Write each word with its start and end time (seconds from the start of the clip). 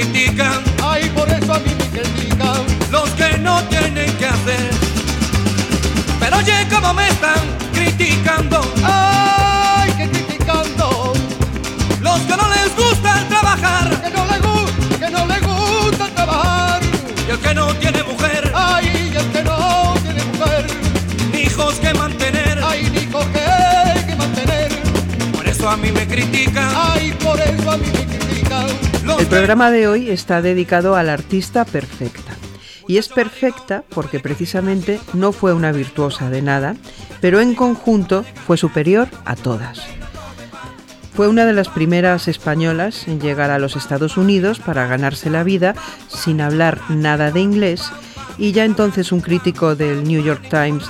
Critican 0.00 0.62
¡Ay, 0.82 1.08
por 1.14 1.26
eso 1.30 1.54
a 1.54 1.58
mí 1.60 1.70
me 1.78 1.86
critican! 1.88 2.62
los 2.90 3.08
que 3.10 3.38
no 3.38 3.62
tienen 3.64 4.12
que 4.18 4.26
hacer. 4.26 4.70
Pero 6.20 6.36
oye 6.36 6.66
cómo 6.70 6.92
me 6.92 7.08
están 7.08 7.40
criticando 7.72 8.60
¡Ay, 8.84 9.90
que 9.92 10.08
criticando! 10.10 11.12
los 12.00 12.20
que 12.20 12.36
no 12.36 12.48
les 12.56 12.76
gusta 12.76 13.24
trabajar 13.28 13.88
Que 14.02 14.10
no 14.10 14.24
le 14.26 14.38
gusta, 14.38 14.98
que 15.06 15.10
no 15.10 15.26
le 15.26 15.40
gusta 15.40 16.06
trabajar. 16.14 16.80
y 17.26 17.30
el 17.30 17.38
que 17.38 17.54
no 17.54 17.74
tiene 17.76 18.02
mujer, 18.02 18.52
¡Ay, 18.54 19.12
el 19.16 19.28
que 19.32 19.42
no 19.44 19.94
tiene 20.02 20.22
mujer! 20.24 20.66
hijos 21.42 21.74
que 21.76 21.94
mantener. 21.94 22.60
¡Ay, 22.62 22.80
hijos 23.02 23.24
que 23.32 24.06
que 24.06 24.14
mantener! 24.16 24.68
Por 25.34 25.46
eso 25.48 25.70
a 25.70 25.76
mí 25.78 25.90
me 25.90 26.06
critican 26.06 26.68
¡Ay, 26.76 27.12
por 27.24 27.40
eso 27.40 27.70
a 27.70 27.76
mí 27.78 27.84
me 27.86 27.92
critican! 27.92 28.05
El 29.18 29.26
programa 29.28 29.70
de 29.70 29.88
hoy 29.88 30.10
está 30.10 30.42
dedicado 30.42 30.96
a 30.96 31.02
la 31.02 31.14
artista 31.14 31.64
perfecta. 31.64 32.32
Y 32.86 32.98
es 32.98 33.08
perfecta 33.08 33.82
porque 33.88 34.20
precisamente 34.20 35.00
no 35.14 35.32
fue 35.32 35.52
una 35.52 35.72
virtuosa 35.72 36.28
de 36.28 36.42
nada, 36.42 36.76
pero 37.20 37.40
en 37.40 37.54
conjunto 37.54 38.24
fue 38.46 38.56
superior 38.56 39.08
a 39.24 39.34
todas. 39.34 39.82
Fue 41.14 41.28
una 41.28 41.46
de 41.46 41.54
las 41.54 41.68
primeras 41.68 42.28
españolas 42.28 43.08
en 43.08 43.20
llegar 43.20 43.50
a 43.50 43.58
los 43.58 43.74
Estados 43.74 44.16
Unidos 44.16 44.58
para 44.58 44.86
ganarse 44.86 45.30
la 45.30 45.44
vida 45.44 45.74
sin 46.08 46.40
hablar 46.40 46.80
nada 46.90 47.30
de 47.30 47.40
inglés 47.40 47.90
y 48.38 48.52
ya 48.52 48.64
entonces 48.64 49.12
un 49.12 49.20
crítico 49.20 49.74
del 49.76 50.04
New 50.04 50.22
York 50.22 50.46
Times 50.50 50.84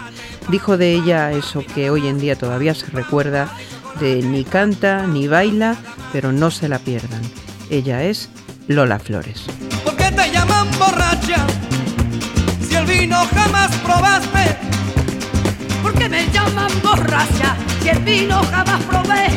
dijo 0.48 0.76
de 0.76 0.92
ella 0.94 1.32
eso 1.32 1.62
que 1.74 1.90
hoy 1.90 2.08
en 2.08 2.18
día 2.18 2.36
todavía 2.36 2.74
se 2.74 2.86
recuerda 2.86 3.48
de 4.00 4.22
ni 4.22 4.44
canta 4.44 5.06
ni 5.06 5.28
baila, 5.28 5.76
pero 6.12 6.32
no 6.32 6.50
se 6.50 6.68
la 6.68 6.78
pierdan. 6.78 7.22
Ella 7.70 8.04
es 8.04 8.28
Lola 8.68 8.98
Flores. 8.98 9.44
¿Por 9.82 9.96
qué 9.96 10.12
te 10.12 10.30
llaman 10.30 10.68
borracha? 10.78 11.46
Si 12.66 12.74
el 12.76 12.86
vino 12.86 13.26
jamás 13.34 13.74
probaste. 13.76 14.56
¿Por 15.82 15.92
qué 15.94 16.08
me 16.08 16.30
llaman 16.30 16.70
borracha 16.82 17.56
si 17.82 17.88
el 17.88 17.98
vino 18.00 18.40
jamás 18.50 18.82
probé? 18.84 19.28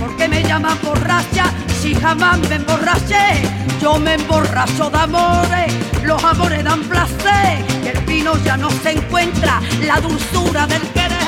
¿Por 0.00 0.16
qué 0.16 0.28
me 0.28 0.42
llaman 0.42 0.76
borracha 0.82 1.44
si 1.80 1.94
jamás 1.94 2.40
me 2.48 2.56
emborraché? 2.56 3.42
Yo 3.80 3.98
me 3.98 4.14
emborracho 4.14 4.90
de 4.90 4.98
amores, 4.98 5.72
los 6.04 6.22
amores 6.24 6.64
dan 6.64 6.82
placer, 6.82 7.64
y 7.84 7.88
el 7.88 8.00
vino 8.04 8.36
ya 8.44 8.56
no 8.56 8.68
se 8.70 8.90
encuentra 8.90 9.60
la 9.86 10.00
dulzura 10.00 10.66
del 10.66 10.82
querer. 10.88 11.20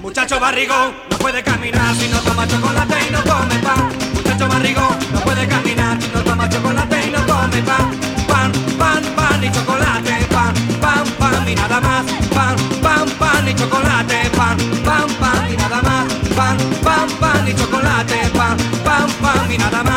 Muchacho 0.00 0.40
barrigón, 0.40 0.94
no 1.10 1.18
puede 1.18 1.42
caminar 1.42 1.94
si 1.94 2.08
no 2.08 2.18
toma 2.20 2.48
chocolate 2.48 2.96
y 3.08 3.12
no 3.12 3.22
come 3.22 3.58
pan. 3.62 3.99
No 4.40 5.20
puede 5.20 5.46
caminar 5.46 5.98
no 6.14 6.24
toma 6.24 6.48
chocolate 6.48 7.08
y 7.08 7.10
no 7.10 7.18
come 7.26 7.62
pan. 7.62 7.90
Pan, 8.26 8.52
pan, 8.78 9.02
pan 9.14 9.44
y 9.44 9.52
chocolate, 9.52 10.26
pan, 10.30 10.54
pan, 10.80 11.04
pan 11.18 11.46
y 11.46 11.54
nada 11.54 11.78
más. 11.78 12.06
Pan, 12.34 12.56
pan, 12.80 13.06
pan 13.18 13.48
y 13.48 13.54
chocolate, 13.54 14.30
pan, 14.34 14.56
pan, 14.82 15.08
pan 15.20 15.52
y 15.52 15.56
nada 15.58 15.82
más. 15.82 16.12
Pan, 16.34 16.56
pan, 16.82 17.08
pan 17.20 17.48
y 17.48 17.54
chocolate, 17.54 18.30
pan, 18.34 18.56
pan, 18.82 19.10
pan 19.20 19.52
y 19.52 19.58
nada 19.58 19.84
más. 19.84 19.89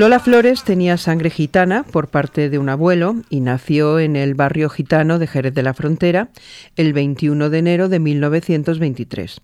Lola 0.00 0.18
Flores 0.18 0.64
tenía 0.64 0.96
sangre 0.96 1.28
gitana 1.28 1.82
por 1.82 2.08
parte 2.08 2.48
de 2.48 2.58
un 2.58 2.70
abuelo 2.70 3.16
y 3.28 3.40
nació 3.40 3.98
en 3.98 4.16
el 4.16 4.34
barrio 4.34 4.70
gitano 4.70 5.18
de 5.18 5.26
Jerez 5.26 5.52
de 5.52 5.62
la 5.62 5.74
Frontera 5.74 6.30
el 6.76 6.94
21 6.94 7.50
de 7.50 7.58
enero 7.58 7.90
de 7.90 7.98
1923. 7.98 9.42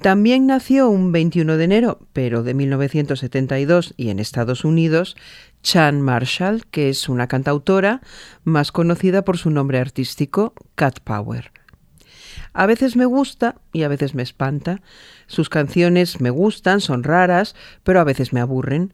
También 0.00 0.48
nació 0.48 0.88
un 0.88 1.12
21 1.12 1.56
de 1.56 1.62
enero, 1.62 2.00
pero 2.12 2.42
de 2.42 2.52
1972 2.52 3.94
y 3.96 4.10
en 4.10 4.18
Estados 4.18 4.64
Unidos, 4.64 5.16
Chan 5.62 6.00
Marshall, 6.00 6.66
que 6.72 6.88
es 6.88 7.08
una 7.08 7.28
cantautora 7.28 8.00
más 8.42 8.72
conocida 8.72 9.22
por 9.22 9.38
su 9.38 9.50
nombre 9.50 9.78
artístico, 9.78 10.52
Cat 10.74 10.98
Power. 10.98 11.52
A 12.52 12.66
veces 12.66 12.96
me 12.96 13.04
gusta 13.04 13.54
y 13.72 13.84
a 13.84 13.88
veces 13.88 14.16
me 14.16 14.24
espanta. 14.24 14.80
Sus 15.28 15.48
canciones 15.48 16.20
me 16.20 16.30
gustan, 16.30 16.80
son 16.80 17.04
raras, 17.04 17.54
pero 17.84 18.00
a 18.00 18.04
veces 18.04 18.32
me 18.32 18.40
aburren. 18.40 18.92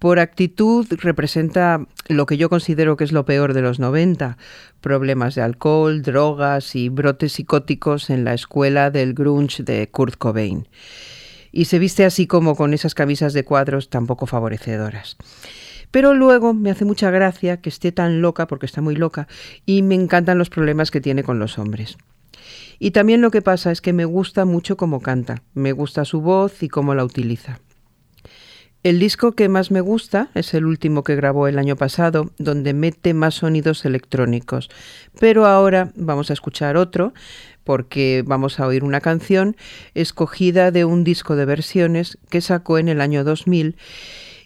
Por 0.00 0.18
actitud 0.18 0.86
representa 1.02 1.86
lo 2.08 2.24
que 2.24 2.38
yo 2.38 2.48
considero 2.48 2.96
que 2.96 3.04
es 3.04 3.12
lo 3.12 3.26
peor 3.26 3.52
de 3.52 3.60
los 3.60 3.78
90, 3.78 4.38
problemas 4.80 5.34
de 5.34 5.42
alcohol, 5.42 6.00
drogas 6.00 6.74
y 6.74 6.88
brotes 6.88 7.34
psicóticos 7.34 8.08
en 8.08 8.24
la 8.24 8.32
escuela 8.32 8.90
del 8.90 9.12
grunge 9.12 9.62
de 9.62 9.90
Kurt 9.90 10.16
Cobain. 10.16 10.66
Y 11.52 11.66
se 11.66 11.78
viste 11.78 12.06
así 12.06 12.26
como 12.26 12.56
con 12.56 12.72
esas 12.72 12.94
camisas 12.94 13.34
de 13.34 13.44
cuadros 13.44 13.90
tan 13.90 14.06
poco 14.06 14.24
favorecedoras. 14.24 15.18
Pero 15.90 16.14
luego 16.14 16.54
me 16.54 16.70
hace 16.70 16.86
mucha 16.86 17.10
gracia 17.10 17.60
que 17.60 17.68
esté 17.68 17.92
tan 17.92 18.22
loca, 18.22 18.46
porque 18.46 18.64
está 18.64 18.80
muy 18.80 18.96
loca, 18.96 19.28
y 19.66 19.82
me 19.82 19.96
encantan 19.96 20.38
los 20.38 20.48
problemas 20.48 20.90
que 20.90 21.02
tiene 21.02 21.24
con 21.24 21.38
los 21.38 21.58
hombres. 21.58 21.98
Y 22.78 22.92
también 22.92 23.20
lo 23.20 23.30
que 23.30 23.42
pasa 23.42 23.70
es 23.70 23.82
que 23.82 23.92
me 23.92 24.06
gusta 24.06 24.46
mucho 24.46 24.78
cómo 24.78 25.02
canta, 25.02 25.42
me 25.52 25.72
gusta 25.72 26.06
su 26.06 26.22
voz 26.22 26.62
y 26.62 26.70
cómo 26.70 26.94
la 26.94 27.04
utiliza. 27.04 27.60
El 28.82 28.98
disco 28.98 29.32
que 29.32 29.50
más 29.50 29.70
me 29.70 29.82
gusta 29.82 30.30
es 30.34 30.54
el 30.54 30.64
último 30.64 31.04
que 31.04 31.14
grabó 31.14 31.46
el 31.46 31.58
año 31.58 31.76
pasado, 31.76 32.30
donde 32.38 32.72
mete 32.72 33.12
más 33.12 33.34
sonidos 33.34 33.84
electrónicos. 33.84 34.70
Pero 35.18 35.44
ahora 35.44 35.92
vamos 35.96 36.30
a 36.30 36.32
escuchar 36.32 36.78
otro, 36.78 37.12
porque 37.62 38.24
vamos 38.26 38.58
a 38.58 38.66
oír 38.66 38.82
una 38.82 39.02
canción 39.02 39.54
escogida 39.92 40.70
de 40.70 40.86
un 40.86 41.04
disco 41.04 41.36
de 41.36 41.44
versiones 41.44 42.16
que 42.30 42.40
sacó 42.40 42.78
en 42.78 42.88
el 42.88 43.02
año 43.02 43.22
2000 43.22 43.76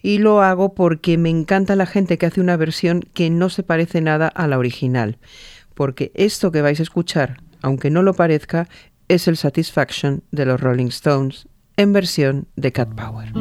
y 0.03 0.19
lo 0.19 0.43
hago 0.43 0.75
porque 0.75 1.17
me 1.17 1.31
encanta 1.31 1.77
la 1.77 1.87
gente 1.87 2.19
que 2.19 2.27
hace 2.27 2.41
una 2.41 2.57
versión 2.57 3.03
que 3.15 3.31
no 3.31 3.51
se 3.51 3.63
parece 3.63 4.01
nada 4.01 4.27
a 4.27 4.49
la 4.49 4.59
original, 4.59 5.17
porque 5.75 6.11
esto 6.15 6.51
que 6.51 6.61
vais 6.61 6.81
a 6.81 6.83
escuchar, 6.83 7.41
aunque 7.63 7.89
no 7.89 8.03
lo 8.03 8.15
parezca, 8.15 8.69
es 9.09 9.29
el 9.29 9.37
Satisfaction 9.37 10.25
de 10.33 10.45
los 10.45 10.61
Rolling 10.61 10.89
Stones 10.89 11.47
en 11.77 11.93
versión 11.93 12.49
de 12.57 12.73
Cat 12.73 12.95
Power. 12.95 13.33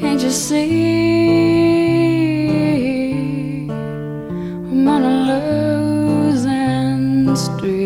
Can't 0.00 0.22
you 0.22 0.30
see 0.30 0.70
I'm 3.68 4.88
on 4.88 5.02
a 5.04 5.12
losing 6.24 7.36
streak? 7.36 7.79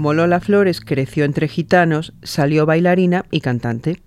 Como 0.00 0.14
Lola 0.14 0.40
Flores 0.40 0.80
creció 0.80 1.26
entre 1.26 1.46
gitanos, 1.46 2.14
salió 2.22 2.64
bailarina 2.64 3.26
y 3.30 3.42
cantante. 3.42 4.00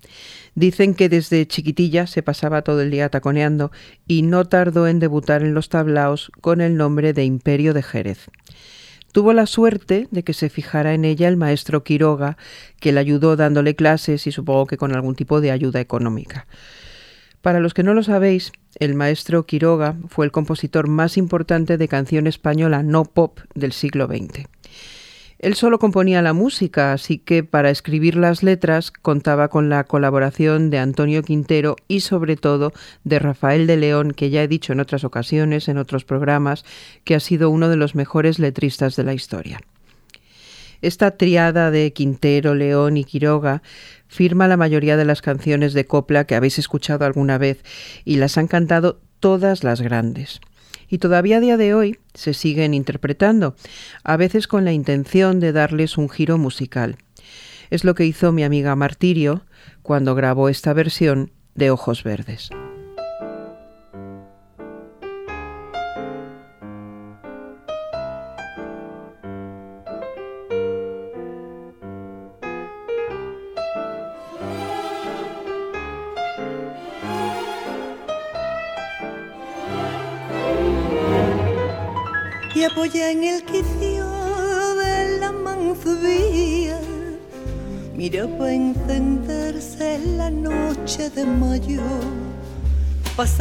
Dicen 0.56 0.92
que 0.92 1.08
desde 1.08 1.46
chiquitilla 1.46 2.08
se 2.08 2.20
pasaba 2.20 2.62
todo 2.62 2.82
el 2.82 2.90
día 2.90 3.10
taconeando 3.10 3.70
y 4.08 4.22
no 4.22 4.44
tardó 4.44 4.88
en 4.88 4.98
debutar 4.98 5.42
en 5.42 5.54
los 5.54 5.68
tablaos 5.68 6.32
con 6.40 6.60
el 6.60 6.76
nombre 6.76 7.12
de 7.12 7.24
Imperio 7.24 7.74
de 7.74 7.84
Jerez. 7.84 8.28
Tuvo 9.12 9.32
la 9.32 9.46
suerte 9.46 10.08
de 10.10 10.24
que 10.24 10.32
se 10.32 10.48
fijara 10.48 10.94
en 10.94 11.04
ella 11.04 11.28
el 11.28 11.36
maestro 11.36 11.84
Quiroga, 11.84 12.38
que 12.80 12.90
le 12.90 12.98
ayudó 12.98 13.36
dándole 13.36 13.76
clases 13.76 14.26
y 14.26 14.32
supongo 14.32 14.66
que 14.66 14.76
con 14.76 14.96
algún 14.96 15.14
tipo 15.14 15.40
de 15.40 15.52
ayuda 15.52 15.78
económica. 15.78 16.48
Para 17.40 17.60
los 17.60 17.72
que 17.72 17.84
no 17.84 17.94
lo 17.94 18.02
sabéis, 18.02 18.50
el 18.80 18.96
maestro 18.96 19.46
Quiroga 19.46 19.94
fue 20.08 20.26
el 20.26 20.32
compositor 20.32 20.88
más 20.88 21.16
importante 21.16 21.78
de 21.78 21.86
canción 21.86 22.26
española 22.26 22.82
no 22.82 23.04
pop 23.04 23.38
del 23.54 23.70
siglo 23.70 24.08
XX. 24.08 24.48
Él 25.44 25.56
solo 25.56 25.78
componía 25.78 26.22
la 26.22 26.32
música, 26.32 26.94
así 26.94 27.18
que 27.18 27.44
para 27.44 27.68
escribir 27.68 28.16
las 28.16 28.42
letras 28.42 28.90
contaba 28.90 29.48
con 29.48 29.68
la 29.68 29.84
colaboración 29.84 30.70
de 30.70 30.78
Antonio 30.78 31.22
Quintero 31.22 31.76
y 31.86 32.00
sobre 32.00 32.36
todo 32.36 32.72
de 33.04 33.18
Rafael 33.18 33.66
de 33.66 33.76
León, 33.76 34.12
que 34.12 34.30
ya 34.30 34.42
he 34.42 34.48
dicho 34.48 34.72
en 34.72 34.80
otras 34.80 35.04
ocasiones, 35.04 35.68
en 35.68 35.76
otros 35.76 36.06
programas, 36.06 36.64
que 37.04 37.14
ha 37.14 37.20
sido 37.20 37.50
uno 37.50 37.68
de 37.68 37.76
los 37.76 37.94
mejores 37.94 38.38
letristas 38.38 38.96
de 38.96 39.04
la 39.04 39.12
historia. 39.12 39.60
Esta 40.80 41.10
triada 41.18 41.70
de 41.70 41.92
Quintero, 41.92 42.54
León 42.54 42.96
y 42.96 43.04
Quiroga 43.04 43.60
firma 44.08 44.48
la 44.48 44.56
mayoría 44.56 44.96
de 44.96 45.04
las 45.04 45.20
canciones 45.20 45.74
de 45.74 45.84
copla 45.84 46.24
que 46.24 46.36
habéis 46.36 46.58
escuchado 46.58 47.04
alguna 47.04 47.36
vez 47.36 47.62
y 48.06 48.16
las 48.16 48.38
han 48.38 48.46
cantado 48.46 48.98
todas 49.20 49.62
las 49.62 49.82
grandes 49.82 50.40
y 50.88 50.98
todavía 50.98 51.38
a 51.38 51.40
día 51.40 51.56
de 51.56 51.74
hoy 51.74 51.98
se 52.14 52.34
siguen 52.34 52.74
interpretando, 52.74 53.56
a 54.02 54.16
veces 54.16 54.46
con 54.46 54.64
la 54.64 54.72
intención 54.72 55.40
de 55.40 55.52
darles 55.52 55.98
un 55.98 56.08
giro 56.08 56.38
musical. 56.38 56.96
Es 57.70 57.84
lo 57.84 57.94
que 57.94 58.04
hizo 58.04 58.32
mi 58.32 58.44
amiga 58.44 58.76
Martirio 58.76 59.42
cuando 59.82 60.14
grabó 60.14 60.48
esta 60.48 60.72
versión 60.72 61.32
de 61.54 61.70
Ojos 61.70 62.04
Verdes. 62.04 62.50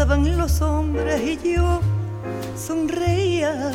Pasaban 0.03 0.37
los 0.37 0.61
hombres 0.61 1.21
y 1.21 1.53
yo 1.55 1.79
sonreía 2.57 3.71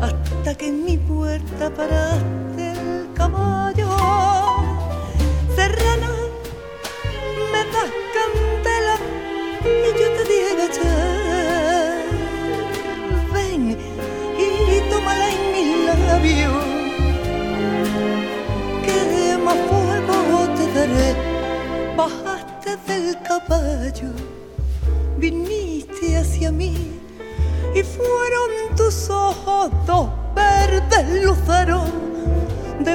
hasta 0.00 0.54
que 0.54 0.68
en 0.68 0.84
mi 0.84 0.96
puerta 0.96 1.70
paraste 1.74 2.70
el 2.70 3.12
caballo. 3.14 3.88
Serrana, 5.56 6.12
me 7.50 7.64
das 7.72 7.90
candela 8.14 8.96
y 9.64 9.88
yo 9.98 10.06
te 10.16 10.22
dije 10.30 10.50
agachar. 10.54 12.04
Ven 13.32 13.76
y 14.38 14.88
tómala 14.88 15.26
en 15.30 15.40
mis 15.52 15.68
labios, 16.06 16.64
que 18.84 19.36
más 19.44 19.58
fuego 19.68 20.38
te 20.54 20.64
daré. 20.74 21.10
Bajaste 21.96 22.70
del 22.86 23.20
caballo, 23.22 24.12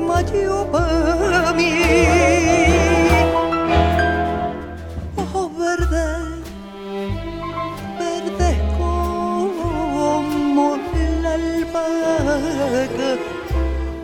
mayo 0.09 0.67
para 0.71 1.53
mí. 1.53 1.71
Ojos 5.23 5.47
verdes, 5.63 6.21
verdes 7.99 8.57
como 8.79 10.77
la 11.23 11.33
albahaca, 11.41 13.11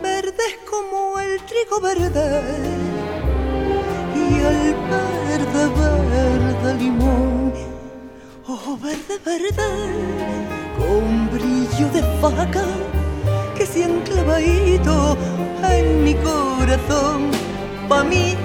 verdes 0.04 0.54
como 0.72 0.98
el 1.26 1.34
trigo 1.50 1.78
verde 1.90 2.30
y 4.24 4.26
el 4.52 4.76
verde, 4.94 5.64
verde 6.14 6.70
limón. 6.84 7.54
Ojo 8.48 8.78
verde, 8.78 9.16
verde, 9.26 9.70
con 10.78 11.06
brillo 11.34 11.88
de 11.96 12.04
faca 12.22 12.66
que 13.56 13.66
se 13.66 13.86
han 13.86 14.02
clavadito 14.02 15.18
en 15.74 16.04
mi 16.04 16.14
corazón. 16.16 17.32
Pa' 17.90 18.04
mí 18.04 18.36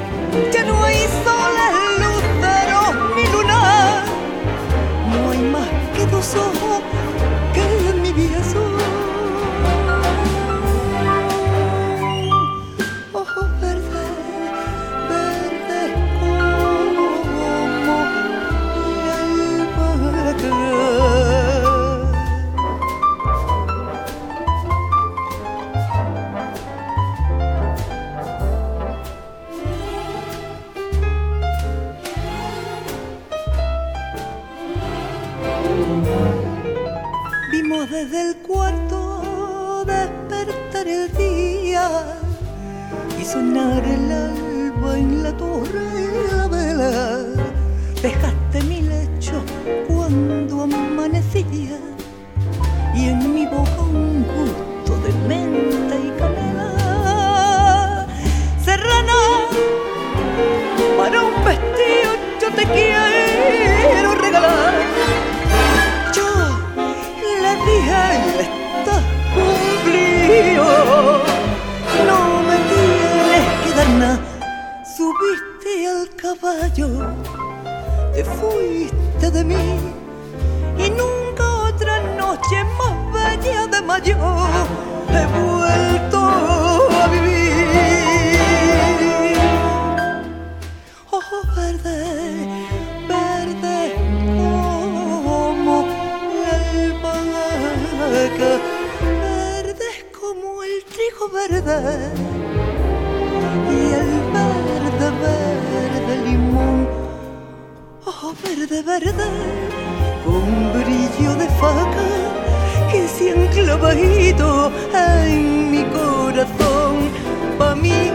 en 114.03 115.71
mi 115.71 115.85
corazón. 115.85 117.11
Pa' 117.59 117.75
mí 117.75 118.13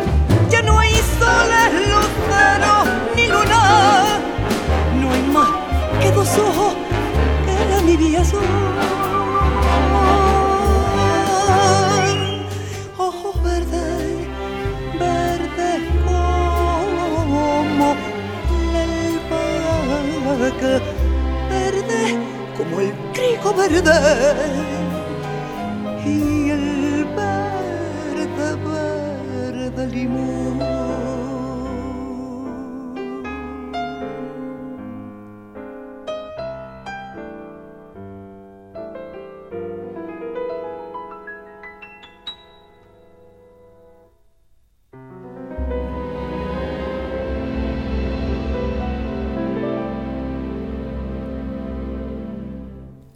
ya 0.50 0.62
no 0.62 0.80
hay 0.80 0.96
soles, 1.20 1.72
luceros 1.92 2.88
ni 3.16 3.28
luna, 3.28 4.20
no 5.00 5.12
hay 5.12 5.24
más 5.34 5.50
que 6.02 6.12
dos 6.12 6.30
ojos 6.38 6.74
que 7.46 7.52
era 7.64 7.82
mi 7.82 7.96
vida 7.96 8.24
son. 8.26 8.44
Ojos 12.98 13.44
verdes, 13.44 14.28
verdes 15.00 15.82
como 16.04 17.96
la 18.74 18.82
albahaca, 20.40 20.74
verdes 21.50 22.16
como 22.58 22.80
el 22.80 22.92
trigo 23.14 23.54
verde 23.54 24.85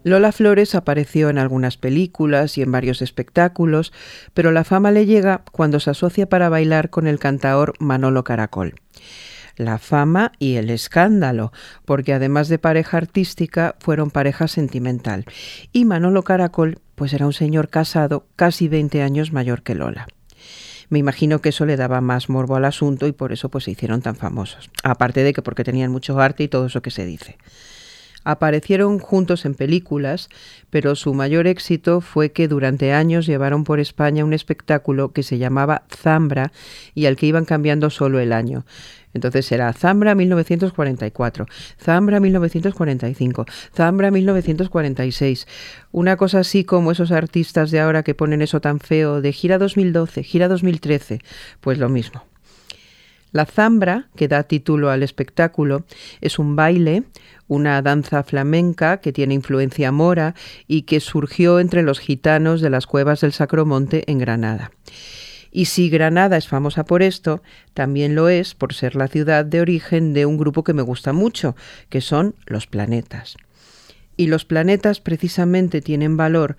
Lola 0.10 0.32
Flores 0.32 0.76
apareció 0.76 1.30
en 1.30 1.38
algunas 1.38 1.78
películas 1.78 2.58
y 2.58 2.62
en 2.62 2.72
varios 2.72 3.02
espectáculos, 3.02 3.94
pero 4.34 4.52
la 4.52 4.64
fama 4.64 4.92
le 4.92 5.06
llega 5.06 5.44
cuando 5.52 5.80
se 5.80 5.92
asocia 5.92 6.28
para 6.28 6.50
bailar 6.50 6.90
con 6.90 7.08
el 7.08 7.20
cantaor 7.20 7.74
Manolo 7.80 8.24
Caracol. 8.24 8.76
La 9.56 9.78
fama 9.78 10.32
y 10.40 10.56
el 10.56 10.70
escándalo, 10.70 11.52
porque 11.86 12.14
además 12.14 12.48
de 12.48 12.60
pareja 12.60 12.98
artística, 12.98 13.76
fueron 13.80 14.10
pareja 14.10 14.48
sentimental. 14.48 15.26
Y 15.74 15.86
Manolo 15.86 16.24
Caracol, 16.24 16.80
pues 16.96 17.14
era 17.14 17.26
un 17.26 17.34
señor 17.34 17.70
casado 17.70 18.26
casi 18.36 18.68
20 18.68 19.02
años 19.02 19.34
mayor 19.34 19.64
que 19.64 19.76
Lola. 19.76 20.08
Me 20.90 20.98
imagino 20.98 21.40
que 21.40 21.50
eso 21.50 21.66
le 21.66 21.78
daba 21.78 22.02
más 22.02 22.30
morbo 22.30 22.56
al 22.56 22.66
asunto 22.66 23.06
y 23.06 23.12
por 23.12 23.32
eso 23.32 23.50
pues 23.50 23.66
se 23.66 23.72
hicieron 23.72 24.02
tan 24.02 24.16
famosos. 24.16 24.72
Aparte 24.84 25.24
de 25.24 25.34
que 25.34 25.44
porque 25.44 25.64
tenían 25.64 25.92
mucho 25.92 26.20
arte 26.20 26.44
y 26.44 26.48
todo 26.48 26.66
eso 26.66 26.82
que 26.82 26.90
se 26.90 27.06
dice. 27.06 27.38
Aparecieron 28.24 29.00
juntos 29.00 29.46
en 29.46 29.56
películas, 29.56 30.30
pero 30.70 30.96
su 30.96 31.14
mayor 31.14 31.48
éxito 31.48 32.02
fue 32.02 32.32
que 32.32 32.48
durante 32.48 32.94
años 32.94 33.26
llevaron 33.26 33.64
por 33.64 33.80
España 33.80 34.26
un 34.26 34.34
espectáculo 34.34 35.14
que 35.14 35.24
se 35.24 35.38
llamaba 35.38 35.84
Zambra 35.90 36.52
y 36.94 37.06
al 37.06 37.16
que 37.16 37.28
iban 37.28 37.46
cambiando 37.46 37.90
solo 37.90 38.20
el 38.20 38.34
año. 38.34 38.66
Entonces 39.14 39.52
era 39.52 39.74
Zambra 39.74 40.14
1944, 40.16 41.48
Zambra 41.82 42.20
1945, 42.20 43.46
Zambra 43.74 44.12
1946. 44.12 45.48
Una 45.92 46.18
cosa 46.18 46.40
así 46.40 46.64
como 46.64 46.92
esos 46.92 47.12
artistas 47.12 47.72
de 47.72 47.80
ahora 47.80 48.04
que 48.04 48.14
ponen 48.14 48.42
eso 48.42 48.62
tan 48.62 48.80
feo 48.80 49.22
de 49.22 49.32
gira 49.34 49.58
2012, 49.58 50.24
gira 50.24 50.48
2013, 50.48 51.22
pues 51.62 51.80
lo 51.80 51.90
mismo. 51.90 52.24
La 53.32 53.46
zambra, 53.46 54.10
que 54.16 54.28
da 54.28 54.44
título 54.44 54.90
al 54.90 55.04
espectáculo, 55.04 55.86
es 56.22 56.40
un 56.40 56.56
baile, 56.56 57.04
una 57.48 57.82
danza 57.82 58.24
flamenca 58.24 59.02
que 59.02 59.14
tiene 59.14 59.36
influencia 59.36 59.92
mora 59.92 60.36
y 60.68 60.84
que 60.84 61.00
surgió 61.00 61.60
entre 61.60 61.84
los 61.84 62.00
gitanos 62.00 62.62
de 62.62 62.70
las 62.70 62.88
cuevas 62.88 63.22
del 63.22 63.34
Sacromonte 63.34 64.04
en 64.10 64.20
Granada. 64.20 64.72
Y 65.52 65.66
si 65.66 65.90
Granada 65.90 66.38
es 66.38 66.48
famosa 66.48 66.86
por 66.86 67.02
esto, 67.02 67.42
también 67.74 68.16
lo 68.16 68.30
es 68.30 68.54
por 68.54 68.74
ser 68.74 68.96
la 68.96 69.08
ciudad 69.08 69.46
de 69.46 69.62
origen 69.62 70.14
de 70.14 70.26
un 70.26 70.38
grupo 70.38 70.64
que 70.64 70.74
me 70.74 70.84
gusta 70.84 71.14
mucho, 71.14 71.56
que 71.90 72.02
son 72.02 72.36
los 72.46 72.68
planetas. 72.68 73.36
Y 74.16 74.28
los 74.28 74.46
planetas 74.46 75.00
precisamente 75.00 75.82
tienen 75.82 76.18
valor 76.18 76.58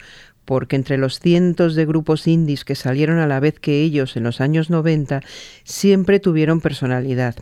porque 0.51 0.75
entre 0.75 0.99
los 0.99 1.21
cientos 1.21 1.77
de 1.77 1.87
grupos 1.87 2.27
indies 2.27 2.65
que 2.65 2.75
salieron 2.75 3.21
a 3.21 3.29
la 3.29 3.39
vez 3.39 3.61
que 3.61 3.83
ellos 3.83 4.17
en 4.17 4.25
los 4.25 4.41
años 4.41 4.69
90, 4.69 5.21
siempre 5.63 6.19
tuvieron 6.19 6.61
personalidad. 6.61 7.37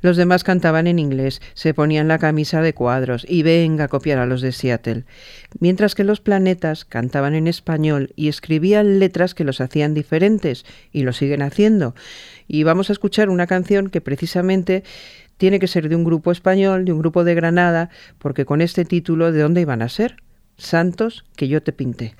Los 0.00 0.16
demás 0.16 0.42
cantaban 0.42 0.88
en 0.88 0.98
inglés, 0.98 1.40
se 1.54 1.74
ponían 1.74 2.08
la 2.08 2.18
camisa 2.18 2.60
de 2.60 2.74
cuadros 2.74 3.24
y 3.28 3.44
venga 3.44 3.84
a 3.84 3.88
copiar 3.88 4.18
a 4.18 4.26
los 4.26 4.40
de 4.40 4.50
Seattle, 4.50 5.04
mientras 5.60 5.94
que 5.94 6.02
los 6.02 6.20
planetas 6.20 6.84
cantaban 6.84 7.36
en 7.36 7.46
español 7.46 8.12
y 8.16 8.26
escribían 8.26 8.98
letras 8.98 9.32
que 9.36 9.44
los 9.44 9.60
hacían 9.60 9.94
diferentes, 9.94 10.66
y 10.90 11.04
lo 11.04 11.12
siguen 11.12 11.42
haciendo. 11.42 11.94
Y 12.48 12.64
vamos 12.64 12.90
a 12.90 12.94
escuchar 12.94 13.28
una 13.28 13.46
canción 13.46 13.90
que 13.90 14.00
precisamente 14.00 14.82
tiene 15.36 15.60
que 15.60 15.68
ser 15.68 15.88
de 15.88 15.94
un 15.94 16.02
grupo 16.02 16.32
español, 16.32 16.84
de 16.84 16.90
un 16.90 16.98
grupo 16.98 17.22
de 17.22 17.36
Granada, 17.36 17.90
porque 18.18 18.44
con 18.44 18.60
este 18.60 18.84
título, 18.84 19.30
¿de 19.30 19.40
dónde 19.40 19.60
iban 19.60 19.82
a 19.82 19.88
ser? 19.88 20.16
Santos 20.56 21.24
que 21.36 21.46
yo 21.46 21.62
te 21.62 21.72
pinté. 21.72 22.16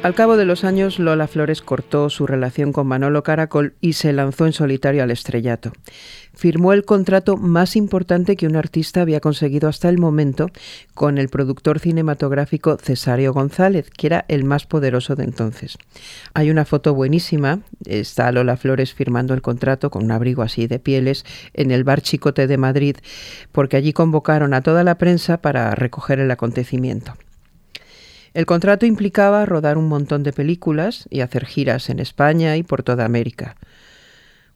Al 0.00 0.14
cabo 0.14 0.36
de 0.36 0.44
los 0.44 0.62
años, 0.62 1.00
Lola 1.00 1.26
Flores 1.26 1.60
cortó 1.60 2.08
su 2.08 2.24
relación 2.24 2.72
con 2.72 2.86
Manolo 2.86 3.24
Caracol 3.24 3.74
y 3.80 3.94
se 3.94 4.12
lanzó 4.12 4.46
en 4.46 4.52
solitario 4.52 5.02
al 5.02 5.10
estrellato. 5.10 5.72
Firmó 6.34 6.72
el 6.72 6.84
contrato 6.84 7.36
más 7.36 7.74
importante 7.74 8.36
que 8.36 8.46
un 8.46 8.54
artista 8.54 9.00
había 9.00 9.18
conseguido 9.18 9.68
hasta 9.68 9.88
el 9.88 9.98
momento 9.98 10.50
con 10.94 11.18
el 11.18 11.28
productor 11.28 11.80
cinematográfico 11.80 12.76
Cesario 12.76 13.32
González, 13.32 13.90
que 13.90 14.06
era 14.06 14.24
el 14.28 14.44
más 14.44 14.66
poderoso 14.66 15.16
de 15.16 15.24
entonces. 15.24 15.78
Hay 16.32 16.52
una 16.52 16.64
foto 16.64 16.94
buenísima, 16.94 17.62
está 17.84 18.30
Lola 18.30 18.56
Flores 18.56 18.94
firmando 18.94 19.34
el 19.34 19.42
contrato 19.42 19.90
con 19.90 20.04
un 20.04 20.12
abrigo 20.12 20.42
así 20.42 20.68
de 20.68 20.78
pieles 20.78 21.24
en 21.54 21.72
el 21.72 21.82
bar 21.82 22.02
Chicote 22.02 22.46
de 22.46 22.56
Madrid, 22.56 22.96
porque 23.50 23.76
allí 23.76 23.92
convocaron 23.92 24.54
a 24.54 24.62
toda 24.62 24.84
la 24.84 24.96
prensa 24.96 25.42
para 25.42 25.74
recoger 25.74 26.20
el 26.20 26.30
acontecimiento. 26.30 27.14
El 28.38 28.46
contrato 28.46 28.86
implicaba 28.86 29.44
rodar 29.46 29.78
un 29.78 29.88
montón 29.88 30.22
de 30.22 30.32
películas 30.32 31.08
y 31.10 31.22
hacer 31.22 31.44
giras 31.44 31.90
en 31.90 31.98
España 31.98 32.56
y 32.56 32.62
por 32.62 32.84
toda 32.84 33.04
América. 33.04 33.56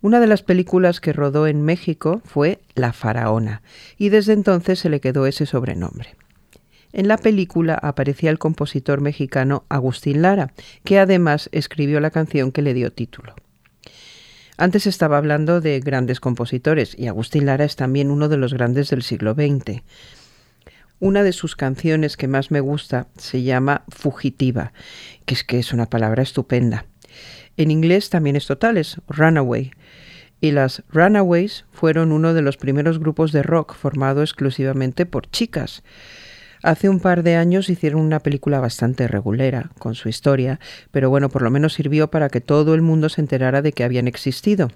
Una 0.00 0.20
de 0.20 0.28
las 0.28 0.44
películas 0.44 1.00
que 1.00 1.12
rodó 1.12 1.48
en 1.48 1.62
México 1.62 2.22
fue 2.24 2.60
La 2.76 2.92
Faraona, 2.92 3.60
y 3.98 4.10
desde 4.10 4.34
entonces 4.34 4.78
se 4.78 4.88
le 4.88 5.00
quedó 5.00 5.26
ese 5.26 5.46
sobrenombre. 5.46 6.14
En 6.92 7.08
la 7.08 7.16
película 7.16 7.74
aparecía 7.74 8.30
el 8.30 8.38
compositor 8.38 9.00
mexicano 9.00 9.64
Agustín 9.68 10.22
Lara, 10.22 10.52
que 10.84 11.00
además 11.00 11.48
escribió 11.50 11.98
la 11.98 12.12
canción 12.12 12.52
que 12.52 12.62
le 12.62 12.74
dio 12.74 12.92
título. 12.92 13.34
Antes 14.58 14.86
estaba 14.86 15.18
hablando 15.18 15.60
de 15.60 15.80
grandes 15.80 16.20
compositores, 16.20 16.96
y 16.96 17.08
Agustín 17.08 17.46
Lara 17.46 17.64
es 17.64 17.74
también 17.74 18.12
uno 18.12 18.28
de 18.28 18.36
los 18.36 18.54
grandes 18.54 18.90
del 18.90 19.02
siglo 19.02 19.34
XX. 19.34 19.82
Una 21.02 21.24
de 21.24 21.32
sus 21.32 21.56
canciones 21.56 22.16
que 22.16 22.28
más 22.28 22.52
me 22.52 22.60
gusta 22.60 23.08
se 23.18 23.42
llama 23.42 23.82
Fugitiva, 23.88 24.72
que 25.26 25.34
es 25.34 25.42
que 25.42 25.58
es 25.58 25.72
una 25.72 25.86
palabra 25.90 26.22
estupenda. 26.22 26.86
En 27.56 27.72
inglés 27.72 28.08
también 28.08 28.36
es 28.36 28.46
total, 28.46 28.76
es 28.76 29.00
Runaway. 29.08 29.72
Y 30.40 30.52
las 30.52 30.84
Runaways 30.90 31.64
fueron 31.72 32.12
uno 32.12 32.34
de 32.34 32.42
los 32.42 32.56
primeros 32.56 33.00
grupos 33.00 33.32
de 33.32 33.42
rock 33.42 33.74
formado 33.74 34.22
exclusivamente 34.22 35.04
por 35.04 35.28
chicas. 35.28 35.82
Hace 36.62 36.88
un 36.88 37.00
par 37.00 37.24
de 37.24 37.34
años 37.34 37.68
hicieron 37.68 38.00
una 38.00 38.20
película 38.20 38.60
bastante 38.60 39.08
regulera 39.08 39.72
con 39.80 39.96
su 39.96 40.08
historia, 40.08 40.60
pero 40.92 41.10
bueno, 41.10 41.30
por 41.30 41.42
lo 41.42 41.50
menos 41.50 41.72
sirvió 41.72 42.12
para 42.12 42.28
que 42.28 42.40
todo 42.40 42.74
el 42.74 42.80
mundo 42.80 43.08
se 43.08 43.22
enterara 43.22 43.60
de 43.60 43.72
que 43.72 43.82
habían 43.82 44.06
existido. 44.06 44.70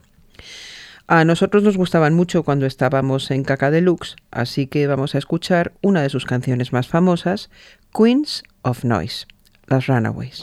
A 1.08 1.24
nosotros 1.24 1.62
nos 1.62 1.76
gustaban 1.76 2.14
mucho 2.14 2.42
cuando 2.42 2.66
estábamos 2.66 3.30
en 3.30 3.44
Caca 3.44 3.70
Deluxe, 3.70 4.16
así 4.32 4.66
que 4.66 4.88
vamos 4.88 5.14
a 5.14 5.18
escuchar 5.18 5.72
una 5.80 6.02
de 6.02 6.08
sus 6.08 6.26
canciones 6.26 6.72
más 6.72 6.88
famosas, 6.88 7.48
Queens 7.96 8.42
of 8.62 8.82
Noise, 8.82 9.26
las 9.68 9.86
Runaways. 9.86 10.42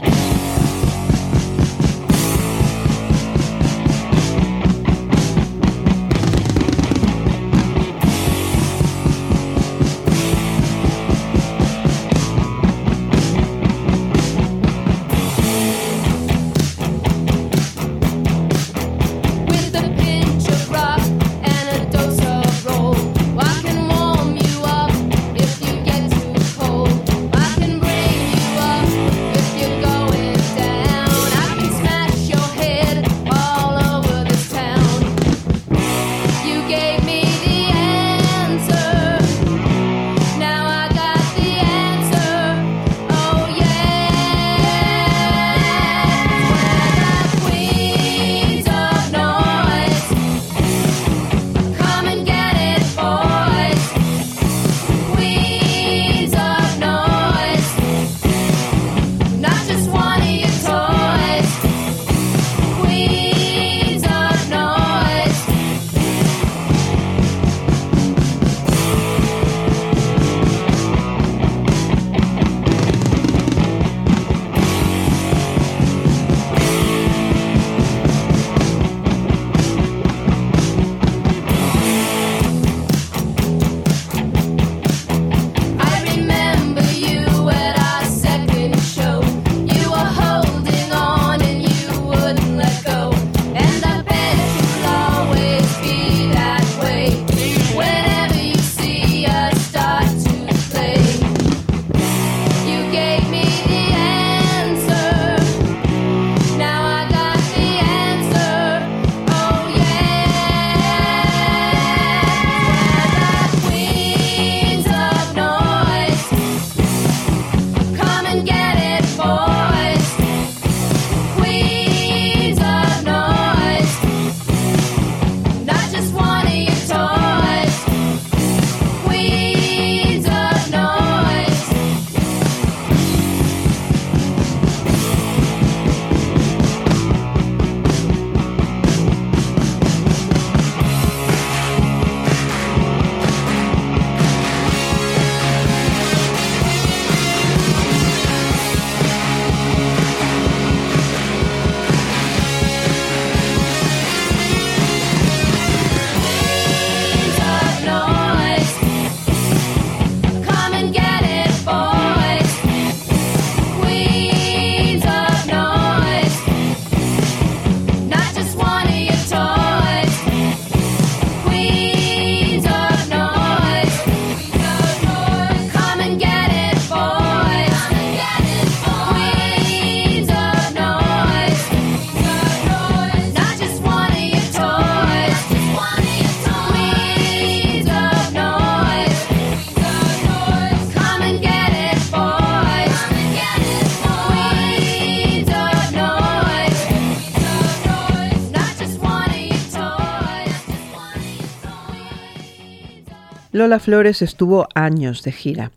Lola 203.64 203.80
Flores 203.80 204.22
estuvo 204.22 204.68
años 204.76 205.24
de 205.24 205.32
gira. 205.32 205.72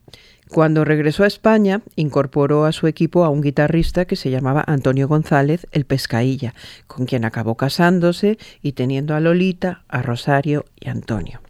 Cuando 0.51 0.85
regresó 0.85 1.23
a 1.23 1.29
España, 1.29 1.83
incorporó 1.95 2.65
a 2.65 2.73
su 2.73 2.89
equipo 2.89 3.25
a 3.25 3.29
un 3.29 3.43
guitarrista 3.43 4.07
que 4.07 4.17
se 4.17 4.29
llamaba 4.29 4.65
Antonio 4.67 5.07
González, 5.07 5.69
el 5.71 5.85
Pescailla, 5.85 6.53
con 6.89 7.07
quien 7.07 7.25
acabó 7.25 7.57
casándose 7.57 8.39
y 8.61 8.73
teniendo 8.73 9.15
a 9.15 9.21
Lolita, 9.21 9.85
a 9.87 10.03
Rosario 10.03 10.65
y 10.81 10.89
a 10.89 10.91
Antonio. 10.91 11.46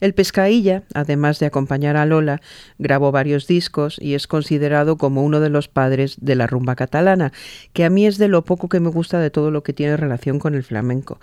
El 0.00 0.14
Pescailla, 0.14 0.82
además 0.94 1.38
de 1.38 1.46
acompañar 1.46 1.96
a 1.96 2.06
Lola, 2.06 2.40
grabó 2.78 3.12
varios 3.12 3.46
discos 3.46 3.98
y 4.00 4.14
es 4.14 4.26
considerado 4.26 4.96
como 4.96 5.22
uno 5.22 5.40
de 5.40 5.50
los 5.50 5.68
padres 5.68 6.16
de 6.20 6.34
la 6.34 6.46
rumba 6.46 6.74
catalana, 6.74 7.32
que 7.72 7.84
a 7.84 7.90
mí 7.90 8.06
es 8.06 8.16
de 8.16 8.28
lo 8.28 8.44
poco 8.44 8.68
que 8.68 8.80
me 8.80 8.88
gusta 8.88 9.18
de 9.18 9.30
todo 9.30 9.50
lo 9.50 9.62
que 9.62 9.72
tiene 9.72 9.96
relación 9.96 10.38
con 10.38 10.54
el 10.54 10.62
flamenco. 10.62 11.20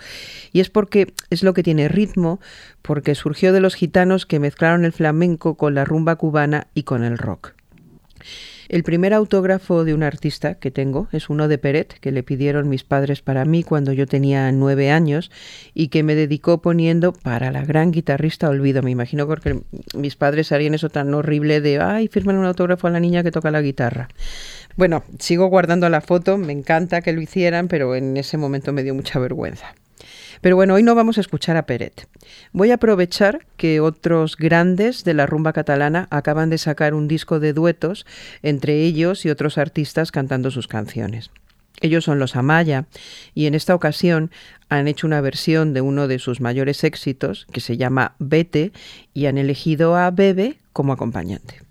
Y 0.54 0.60
es 0.60 0.70
porque 0.70 1.14
es 1.30 1.44
lo 1.44 1.54
que 1.54 1.64
tiene 1.64 1.88
ritmo, 1.88 2.40
porque 2.82 3.16
surgió 3.16 3.52
de 3.52 3.62
los 3.62 3.76
gitanos 3.76 4.26
que 4.26 4.40
mezclaron 4.40 4.86
el 4.86 4.94
flamenco 4.94 5.56
con 5.56 5.74
la 5.74 5.84
rumba 5.84 6.16
cubana 6.16 6.68
y 6.74 6.84
con 6.84 7.04
el 7.04 7.18
rock. 7.18 7.54
El 8.70 8.84
primer 8.84 9.14
autógrafo 9.14 9.86
de 9.86 9.94
un 9.94 10.04
artista 10.04 10.56
que 10.56 10.72
tengo 10.72 11.08
es 11.14 11.30
uno 11.30 11.48
de 11.48 11.58
Peret, 11.58 12.00
que 12.00 12.12
le 12.12 12.22
pidieron 12.22 12.68
mis 12.68 12.84
padres 12.84 13.22
para 13.22 13.46
mí 13.46 13.64
cuando 13.64 13.94
yo 13.94 14.08
tenía 14.08 14.52
nueve 14.52 14.92
años 14.92 15.32
y 15.74 15.88
que 15.88 16.04
me 16.04 16.16
dedicó 16.16 16.62
poniendo 16.62 17.14
para 17.14 17.50
la 17.52 17.64
gran 17.64 17.92
guitarrista 17.92 18.50
Olvido. 18.50 18.82
Me 18.82 18.92
imagino 18.92 19.26
porque 19.26 19.62
mis 19.96 20.18
padres 20.18 20.52
harían 20.52 20.74
eso 20.74 20.90
tan 20.90 21.14
horrible 21.14 21.62
de, 21.62 21.80
ay, 21.80 22.10
firman 22.10 22.38
un 22.38 22.46
autógrafo 22.46 22.88
a 22.88 22.92
la 22.92 23.00
niña 23.00 23.24
que 23.24 23.32
toca 23.32 23.52
la 23.52 23.62
guitarra. 23.62 24.10
Bueno, 24.76 25.04
sigo 25.18 25.48
guardando 25.48 25.88
la 25.90 26.02
foto, 26.02 26.38
me 26.38 26.52
encanta 26.52 27.02
que 27.02 27.14
lo 27.14 27.22
hicieran, 27.22 27.70
pero 27.70 27.96
en 27.96 28.18
ese 28.18 28.38
momento 28.38 28.74
me 28.74 28.84
dio 28.84 28.94
mucha 28.94 29.18
vergüenza. 29.18 29.74
Pero 30.42 30.56
bueno, 30.56 30.76
hoy 30.76 30.84
no 30.84 30.96
vamos 30.96 31.18
a 31.18 31.22
escuchar 31.22 31.58
a 31.58 31.66
Peret. 31.66 32.08
Voy 32.52 32.72
a 32.72 32.76
aprovechar 32.76 33.46
que 33.58 33.80
otros 33.80 34.36
grandes 34.38 35.04
de 35.04 35.14
la 35.14 35.26
rumba 35.26 35.54
catalana 35.54 36.08
acaban 36.10 36.50
de 36.50 36.58
sacar 36.58 36.94
un 36.94 37.08
disco 37.08 37.40
de 37.40 37.54
duetos 37.54 38.06
entre 38.44 38.84
ellos 38.84 39.26
y 39.26 39.30
otros 39.30 39.58
artistas 39.58 40.12
cantando 40.12 40.52
sus 40.52 40.68
canciones. 40.68 41.32
Ellos 41.80 42.06
son 42.06 42.18
los 42.18 42.36
Amaya 42.36 42.86
y 43.36 43.46
en 43.46 43.54
esta 43.54 43.76
ocasión 43.76 44.32
han 44.70 44.88
hecho 44.88 45.06
una 45.06 45.22
versión 45.22 45.74
de 45.74 45.82
uno 45.82 46.08
de 46.08 46.20
sus 46.20 46.42
mayores 46.42 46.84
éxitos 46.84 47.46
que 47.52 47.62
se 47.62 47.78
llama 47.78 48.16
Vete 48.20 48.72
y 49.14 49.28
han 49.28 49.38
elegido 49.38 49.96
a 49.96 50.10
Bebe 50.10 50.58
como 50.74 50.94
acompañante. 50.94 51.67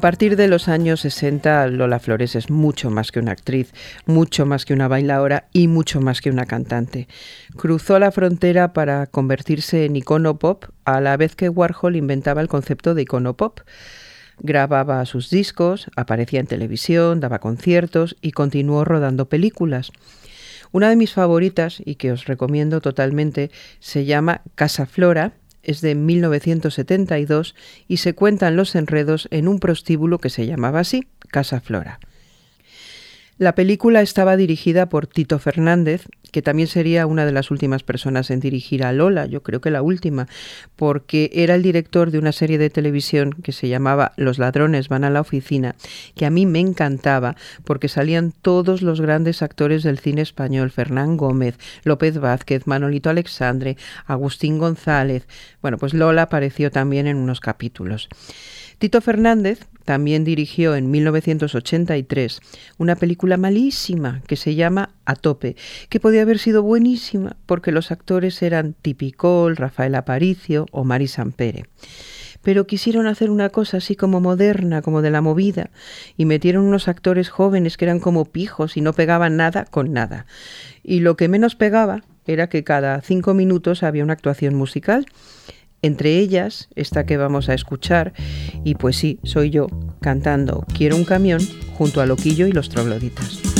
A 0.00 0.08
partir 0.10 0.36
de 0.36 0.48
los 0.48 0.68
años 0.68 1.00
60, 1.00 1.66
Lola 1.66 1.98
Flores 1.98 2.34
es 2.34 2.48
mucho 2.48 2.88
más 2.88 3.12
que 3.12 3.18
una 3.18 3.32
actriz, 3.32 3.74
mucho 4.06 4.46
más 4.46 4.64
que 4.64 4.72
una 4.72 4.88
bailadora 4.88 5.48
y 5.52 5.68
mucho 5.68 6.00
más 6.00 6.22
que 6.22 6.30
una 6.30 6.46
cantante. 6.46 7.06
Cruzó 7.58 7.98
la 7.98 8.10
frontera 8.10 8.72
para 8.72 9.06
convertirse 9.08 9.84
en 9.84 9.96
icono 9.96 10.38
pop 10.38 10.64
a 10.86 11.02
la 11.02 11.18
vez 11.18 11.36
que 11.36 11.50
Warhol 11.50 11.96
inventaba 11.96 12.40
el 12.40 12.48
concepto 12.48 12.94
de 12.94 13.02
icono 13.02 13.36
pop. 13.36 13.60
Grababa 14.38 15.04
sus 15.04 15.28
discos, 15.28 15.90
aparecía 15.96 16.40
en 16.40 16.46
televisión, 16.46 17.20
daba 17.20 17.38
conciertos 17.38 18.16
y 18.22 18.32
continuó 18.32 18.86
rodando 18.86 19.28
películas. 19.28 19.92
Una 20.72 20.88
de 20.88 20.96
mis 20.96 21.12
favoritas 21.12 21.76
y 21.84 21.96
que 21.96 22.12
os 22.12 22.24
recomiendo 22.24 22.80
totalmente 22.80 23.50
se 23.80 24.06
llama 24.06 24.40
Casa 24.54 24.86
Flora 24.86 25.34
es 25.62 25.80
de 25.80 25.94
1972 25.94 27.54
y 27.88 27.98
se 27.98 28.14
cuentan 28.14 28.56
los 28.56 28.74
enredos 28.74 29.28
en 29.30 29.48
un 29.48 29.58
prostíbulo 29.58 30.18
que 30.18 30.30
se 30.30 30.46
llamaba 30.46 30.80
así, 30.80 31.06
Casa 31.30 31.60
Flora. 31.60 32.00
La 33.40 33.54
película 33.54 34.02
estaba 34.02 34.36
dirigida 34.36 34.90
por 34.90 35.06
Tito 35.06 35.38
Fernández, 35.38 36.04
que 36.30 36.42
también 36.42 36.68
sería 36.68 37.06
una 37.06 37.24
de 37.24 37.32
las 37.32 37.50
últimas 37.50 37.82
personas 37.82 38.30
en 38.30 38.38
dirigir 38.38 38.84
a 38.84 38.92
Lola, 38.92 39.24
yo 39.24 39.42
creo 39.42 39.62
que 39.62 39.70
la 39.70 39.80
última, 39.80 40.28
porque 40.76 41.30
era 41.32 41.54
el 41.54 41.62
director 41.62 42.10
de 42.10 42.18
una 42.18 42.32
serie 42.32 42.58
de 42.58 42.68
televisión 42.68 43.32
que 43.32 43.52
se 43.52 43.70
llamaba 43.70 44.12
Los 44.18 44.38
ladrones 44.38 44.90
van 44.90 45.04
a 45.04 45.10
la 45.10 45.22
oficina, 45.22 45.74
que 46.14 46.26
a 46.26 46.30
mí 46.30 46.44
me 46.44 46.60
encantaba 46.60 47.34
porque 47.64 47.88
salían 47.88 48.34
todos 48.42 48.82
los 48.82 49.00
grandes 49.00 49.40
actores 49.40 49.84
del 49.84 50.00
cine 50.00 50.20
español, 50.20 50.70
Fernán 50.70 51.16
Gómez, 51.16 51.56
López 51.82 52.18
Vázquez, 52.18 52.66
Manolito 52.66 53.08
Alexandre, 53.08 53.78
Agustín 54.04 54.58
González. 54.58 55.26
Bueno, 55.62 55.78
pues 55.78 55.94
Lola 55.94 56.24
apareció 56.24 56.70
también 56.70 57.06
en 57.06 57.16
unos 57.16 57.40
capítulos. 57.40 58.10
Tito 58.80 59.02
Fernández 59.02 59.66
también 59.84 60.24
dirigió 60.24 60.74
en 60.74 60.90
1983 60.90 62.40
una 62.78 62.96
película 62.96 63.36
malísima 63.36 64.22
que 64.26 64.36
se 64.36 64.54
llama 64.54 64.94
A 65.04 65.16
tope, 65.16 65.54
que 65.90 66.00
podía 66.00 66.22
haber 66.22 66.38
sido 66.38 66.62
buenísima 66.62 67.36
porque 67.44 67.72
los 67.72 67.90
actores 67.90 68.40
eran 68.40 68.72
Tipicol, 68.72 69.56
Rafael 69.56 69.94
Aparicio 69.94 70.64
o 70.72 70.84
Mari 70.84 71.08
Sampere 71.08 71.66
pero 72.42 72.66
quisieron 72.66 73.06
hacer 73.06 73.28
una 73.28 73.50
cosa 73.50 73.76
así 73.76 73.96
como 73.96 74.18
moderna, 74.18 74.80
como 74.80 75.02
de 75.02 75.10
la 75.10 75.20
movida, 75.20 75.68
y 76.16 76.24
metieron 76.24 76.64
unos 76.64 76.88
actores 76.88 77.28
jóvenes 77.28 77.76
que 77.76 77.84
eran 77.84 78.00
como 78.00 78.24
pijos 78.24 78.78
y 78.78 78.80
no 78.80 78.94
pegaban 78.94 79.36
nada 79.36 79.66
con 79.66 79.92
nada. 79.92 80.24
Y 80.82 81.00
lo 81.00 81.18
que 81.18 81.28
menos 81.28 81.54
pegaba 81.54 82.02
era 82.26 82.48
que 82.48 82.64
cada 82.64 83.02
cinco 83.02 83.34
minutos 83.34 83.82
había 83.82 84.04
una 84.04 84.14
actuación 84.14 84.54
musical 84.54 85.04
entre 85.82 86.18
ellas, 86.18 86.68
esta 86.74 87.06
que 87.06 87.16
vamos 87.16 87.48
a 87.48 87.54
escuchar, 87.54 88.12
y 88.64 88.74
pues 88.74 88.96
sí, 88.96 89.18
soy 89.22 89.50
yo, 89.50 89.66
cantando 90.00 90.64
Quiero 90.76 90.96
un 90.96 91.04
camión 91.04 91.40
junto 91.76 92.00
a 92.00 92.06
Loquillo 92.06 92.46
y 92.46 92.52
los 92.52 92.68
trogloditas. 92.68 93.59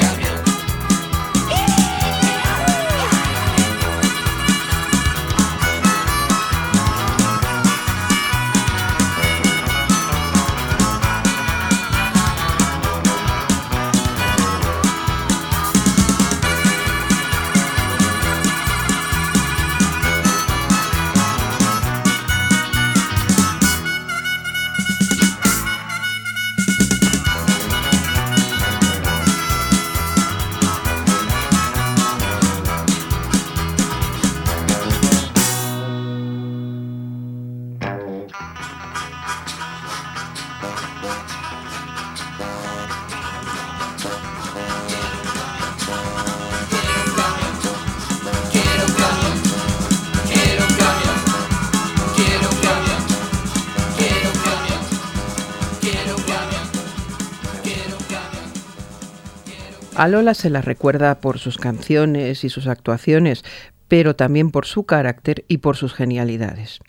Lola 60.07 60.33
se 60.33 60.49
la 60.49 60.61
recuerda 60.61 61.19
por 61.19 61.39
sus 61.39 61.57
canciones 61.57 62.43
y 62.43 62.49
sus 62.49 62.67
actuaciones, 62.67 63.43
pero 63.87 64.15
también 64.15 64.51
por 64.51 64.65
su 64.65 64.85
carácter 64.85 65.43
y 65.47 65.57
por 65.57 65.77
sus 65.77 65.93
genialidades. 65.93 66.79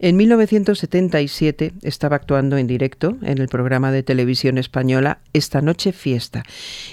En 0.00 0.16
1977 0.16 1.72
estaba 1.82 2.16
actuando 2.16 2.58
en 2.58 2.66
directo 2.66 3.16
en 3.22 3.38
el 3.38 3.48
programa 3.48 3.92
de 3.92 4.02
televisión 4.02 4.58
española 4.58 5.20
Esta 5.32 5.62
Noche 5.62 5.92
Fiesta 5.92 6.42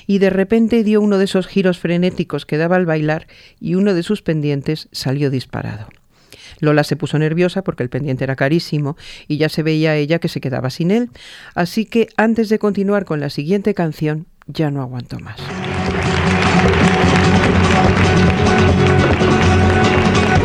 y 0.06 0.20
de 0.20 0.30
repente 0.30 0.84
dio 0.84 1.02
uno 1.02 1.18
de 1.18 1.26
esos 1.26 1.48
giros 1.48 1.80
frenéticos 1.80 2.46
que 2.46 2.58
daba 2.58 2.76
al 2.76 2.86
bailar 2.86 3.28
y 3.60 3.76
uno 3.76 3.94
de 3.94 4.04
sus 4.04 4.22
pendientes 4.22 4.88
salió 4.92 5.32
disparado. 5.32 5.88
Lola 6.60 6.84
se 6.84 6.96
puso 6.96 7.18
nerviosa 7.18 7.64
porque 7.64 7.84
el 7.84 7.90
pendiente 7.90 8.24
era 8.24 8.36
carísimo 8.36 8.96
y 9.28 9.38
ya 9.38 9.50
se 9.50 9.64
veía 9.64 9.96
ella 9.96 10.20
que 10.20 10.28
se 10.28 10.40
quedaba 10.40 10.70
sin 10.70 10.92
él, 10.92 11.10
así 11.56 11.86
que 11.86 12.08
antes 12.18 12.50
de 12.50 12.60
continuar 12.60 13.06
con 13.06 13.20
la 13.20 13.32
siguiente 13.32 13.74
canción 13.74 14.28
ya 14.48 14.72
no 14.72 14.82
aguanto 14.82 15.20
más. 15.20 15.38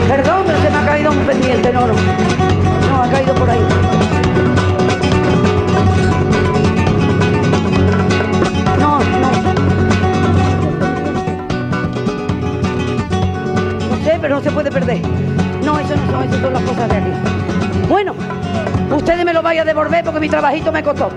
Perdón, 0.08 0.44
pero 0.46 0.60
se 0.60 0.70
me 0.70 0.76
ha 0.76 0.86
caído 0.86 1.10
un 1.10 1.18
pendiente, 1.18 1.72
no, 1.72 1.86
no. 1.86 1.94
No, 1.94 3.02
ha 3.02 3.10
caído 3.10 3.34
por 3.34 3.50
ahí. 3.50 3.60
No, 8.78 8.98
no. 8.98 9.04
No 13.90 14.04
sé, 14.04 14.18
pero 14.20 14.36
no 14.36 14.42
se 14.42 14.50
puede 14.50 14.70
perder. 14.70 15.00
No, 15.64 15.78
eso 15.80 15.96
no 15.96 16.12
son, 16.12 16.22
eso 16.28 16.40
son 16.40 16.52
las 16.52 16.62
cosas 16.62 16.88
de 16.88 16.96
aquí. 16.96 17.10
Bueno, 17.88 18.14
ustedes 18.94 19.24
me 19.24 19.32
lo 19.32 19.42
vayan 19.42 19.62
a 19.62 19.66
devolver 19.66 20.04
porque 20.04 20.20
mi 20.20 20.28
trabajito 20.28 20.70
me 20.70 20.82
costó. 20.82 21.10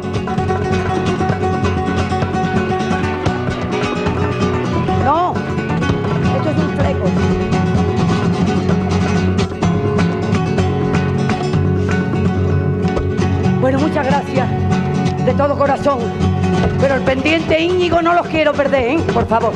Pero 16.79 16.95
el 16.95 17.01
pendiente 17.01 17.59
Íñigo 17.59 18.01
no 18.01 18.13
los 18.13 18.27
quiero 18.27 18.53
perder, 18.53 18.91
¿eh? 18.91 18.99
Por 19.13 19.27
favor. 19.27 19.53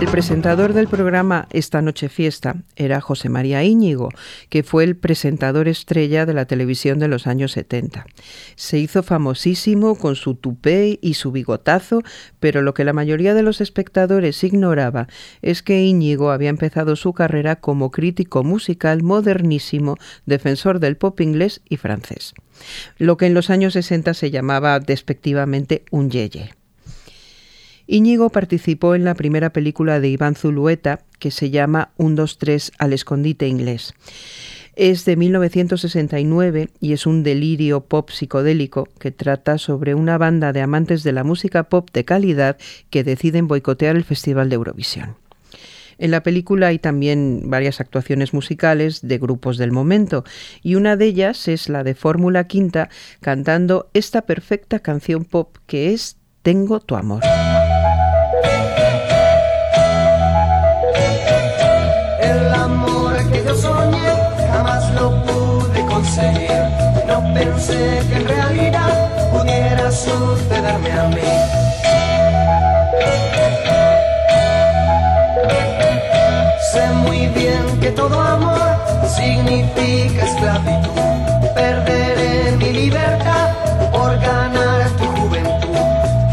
El 0.00 0.06
presentador 0.06 0.74
del 0.74 0.86
programa 0.86 1.48
Esta 1.50 1.82
Noche 1.82 2.08
Fiesta 2.08 2.62
era 2.76 3.00
José 3.00 3.28
María 3.28 3.64
Íñigo, 3.64 4.10
que 4.48 4.62
fue 4.62 4.84
el 4.84 4.96
presentador 4.96 5.66
estrella 5.66 6.24
de 6.24 6.34
la 6.34 6.44
televisión 6.44 7.00
de 7.00 7.08
los 7.08 7.26
años 7.26 7.50
70. 7.50 8.06
Se 8.54 8.78
hizo 8.78 9.02
famosísimo 9.02 9.96
con 9.96 10.14
su 10.14 10.36
tupé 10.36 11.00
y 11.02 11.14
su 11.14 11.32
bigotazo, 11.32 12.02
pero 12.38 12.62
lo 12.62 12.74
que 12.74 12.84
la 12.84 12.92
mayoría 12.92 13.34
de 13.34 13.42
los 13.42 13.60
espectadores 13.60 14.44
ignoraba 14.44 15.08
es 15.42 15.64
que 15.64 15.82
Íñigo 15.82 16.30
había 16.30 16.50
empezado 16.50 16.94
su 16.94 17.12
carrera 17.12 17.56
como 17.56 17.90
crítico 17.90 18.44
musical 18.44 19.02
modernísimo, 19.02 19.96
defensor 20.26 20.78
del 20.78 20.96
pop 20.96 21.20
inglés 21.20 21.60
y 21.68 21.76
francés. 21.76 22.34
Lo 22.98 23.16
que 23.16 23.26
en 23.26 23.34
los 23.34 23.50
años 23.50 23.72
60 23.72 24.14
se 24.14 24.30
llamaba 24.30 24.78
despectivamente 24.78 25.84
un 25.90 26.08
yeye. 26.08 26.57
Íñigo 27.90 28.28
participó 28.28 28.94
en 28.94 29.04
la 29.04 29.14
primera 29.14 29.50
película 29.50 29.98
de 29.98 30.10
Iván 30.10 30.34
Zulueta, 30.34 31.00
que 31.18 31.30
se 31.30 31.48
llama 31.48 31.92
Un, 31.96 32.16
dos, 32.16 32.36
tres 32.36 32.70
al 32.76 32.92
escondite 32.92 33.48
inglés. 33.48 33.94
Es 34.76 35.06
de 35.06 35.16
1969 35.16 36.68
y 36.80 36.92
es 36.92 37.06
un 37.06 37.22
delirio 37.22 37.80
pop 37.80 38.10
psicodélico 38.10 38.86
que 39.00 39.10
trata 39.10 39.56
sobre 39.56 39.94
una 39.94 40.18
banda 40.18 40.52
de 40.52 40.60
amantes 40.60 41.02
de 41.02 41.12
la 41.12 41.24
música 41.24 41.70
pop 41.70 41.88
de 41.94 42.04
calidad 42.04 42.58
que 42.90 43.04
deciden 43.04 43.48
boicotear 43.48 43.96
el 43.96 44.04
Festival 44.04 44.50
de 44.50 44.56
Eurovisión. 44.56 45.16
En 45.96 46.10
la 46.10 46.22
película 46.22 46.66
hay 46.66 46.78
también 46.78 47.44
varias 47.46 47.80
actuaciones 47.80 48.34
musicales 48.34 49.00
de 49.00 49.16
grupos 49.16 49.56
del 49.56 49.72
momento 49.72 50.24
y 50.62 50.74
una 50.74 50.96
de 50.96 51.06
ellas 51.06 51.48
es 51.48 51.70
la 51.70 51.84
de 51.84 51.94
Fórmula 51.94 52.46
Quinta 52.46 52.90
cantando 53.20 53.88
esta 53.94 54.26
perfecta 54.26 54.80
canción 54.80 55.24
pop 55.24 55.56
que 55.66 55.94
es 55.94 56.18
Tengo 56.42 56.80
tu 56.80 56.94
amor. 56.94 57.22
No 66.18 67.32
pensé 67.32 68.02
que 68.08 68.16
en 68.16 68.26
realidad 68.26 69.30
pudiera 69.30 69.88
sucederme 69.92 70.90
a 70.90 71.04
mí. 71.14 71.30
Sé 76.72 76.88
muy 77.04 77.28
bien 77.28 77.62
que 77.80 77.90
todo 77.92 78.20
amor 78.20 78.58
significa 79.06 80.24
esclavitud. 80.24 80.98
Perderé 81.54 82.56
mi 82.56 82.72
libertad 82.72 83.50
por 83.92 84.18
ganar 84.18 84.90
tu 84.98 85.06
juventud. 85.20 85.78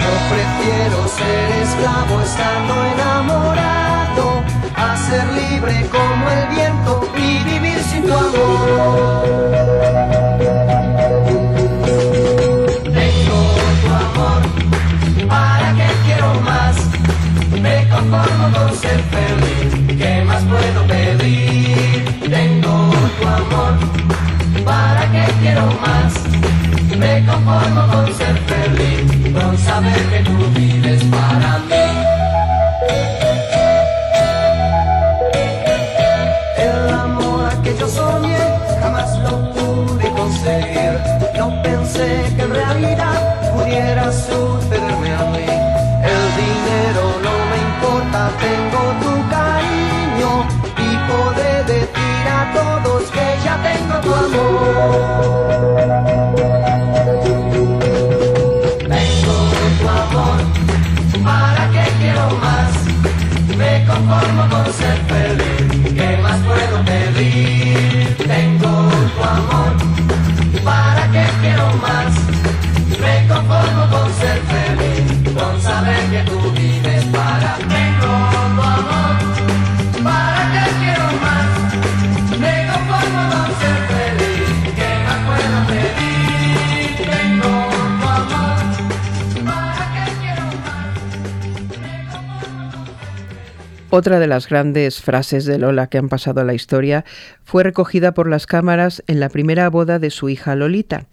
Yo 0.01 0.13
prefiero 0.33 1.07
ser 1.19 1.61
esclavo 1.61 2.21
estando 2.21 2.73
enamorado 2.95 4.25
a 4.75 4.97
ser 4.97 5.25
libre 5.27 5.88
como 5.91 6.29
el 6.31 6.47
viento 6.55 7.07
y 7.15 7.43
vivir 7.43 7.83
sin 7.83 8.01
tu 8.01 8.13
amor. 8.13 9.44
Conformo 27.45 27.87
con 27.91 28.13
ser 28.15 28.37
feliz, 28.47 29.33
con 29.33 29.57
saber 29.57 30.09
que 30.09 30.19
tú 30.23 30.31
vives 30.55 31.03
para 31.05 31.59
mí. 31.59 31.74
Otra 93.97 94.19
de 94.19 94.27
las 94.27 94.49
grandes 94.49 95.01
frases 95.01 95.45
de 95.45 95.57
Lola 95.57 95.87
que 95.87 95.97
han 95.97 96.09
pasado 96.09 96.41
a 96.41 96.43
la 96.43 96.53
historia 96.53 97.05
fue 97.45 97.63
recogida 97.63 98.13
por 98.13 98.29
las 98.29 98.45
cámaras 98.45 99.01
en 99.07 99.21
la 99.21 99.29
primera 99.29 99.69
boda 99.69 99.99
de 99.99 100.09
su 100.09 100.27
hija 100.27 100.53
Lolita. 100.53 101.05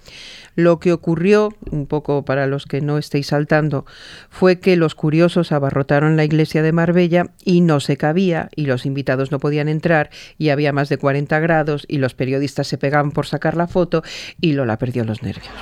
Lo 0.56 0.80
que 0.80 0.92
ocurrió, 0.92 1.50
un 1.70 1.86
poco 1.86 2.24
para 2.24 2.48
los 2.48 2.66
que 2.66 2.80
no 2.80 2.98
estéis 2.98 3.28
saltando, 3.28 3.86
fue 4.30 4.58
que 4.58 4.74
los 4.74 4.96
curiosos 4.96 5.52
abarrotaron 5.52 6.16
la 6.16 6.24
iglesia 6.24 6.60
de 6.64 6.72
Marbella 6.72 7.26
y 7.44 7.60
no 7.60 7.78
se 7.78 7.96
cabía 7.96 8.48
y 8.56 8.66
los 8.66 8.84
invitados 8.84 9.30
no 9.30 9.38
podían 9.38 9.68
entrar 9.68 10.10
y 10.36 10.48
había 10.48 10.72
más 10.72 10.88
de 10.88 10.98
40 10.98 11.38
grados 11.38 11.84
y 11.86 11.98
los 11.98 12.14
periodistas 12.14 12.66
se 12.66 12.78
pegaban 12.78 13.12
por 13.12 13.26
sacar 13.26 13.56
la 13.56 13.68
foto 13.68 14.02
y 14.40 14.54
Lola 14.54 14.76
perdió 14.76 15.04
los 15.04 15.22
nervios. 15.22 15.54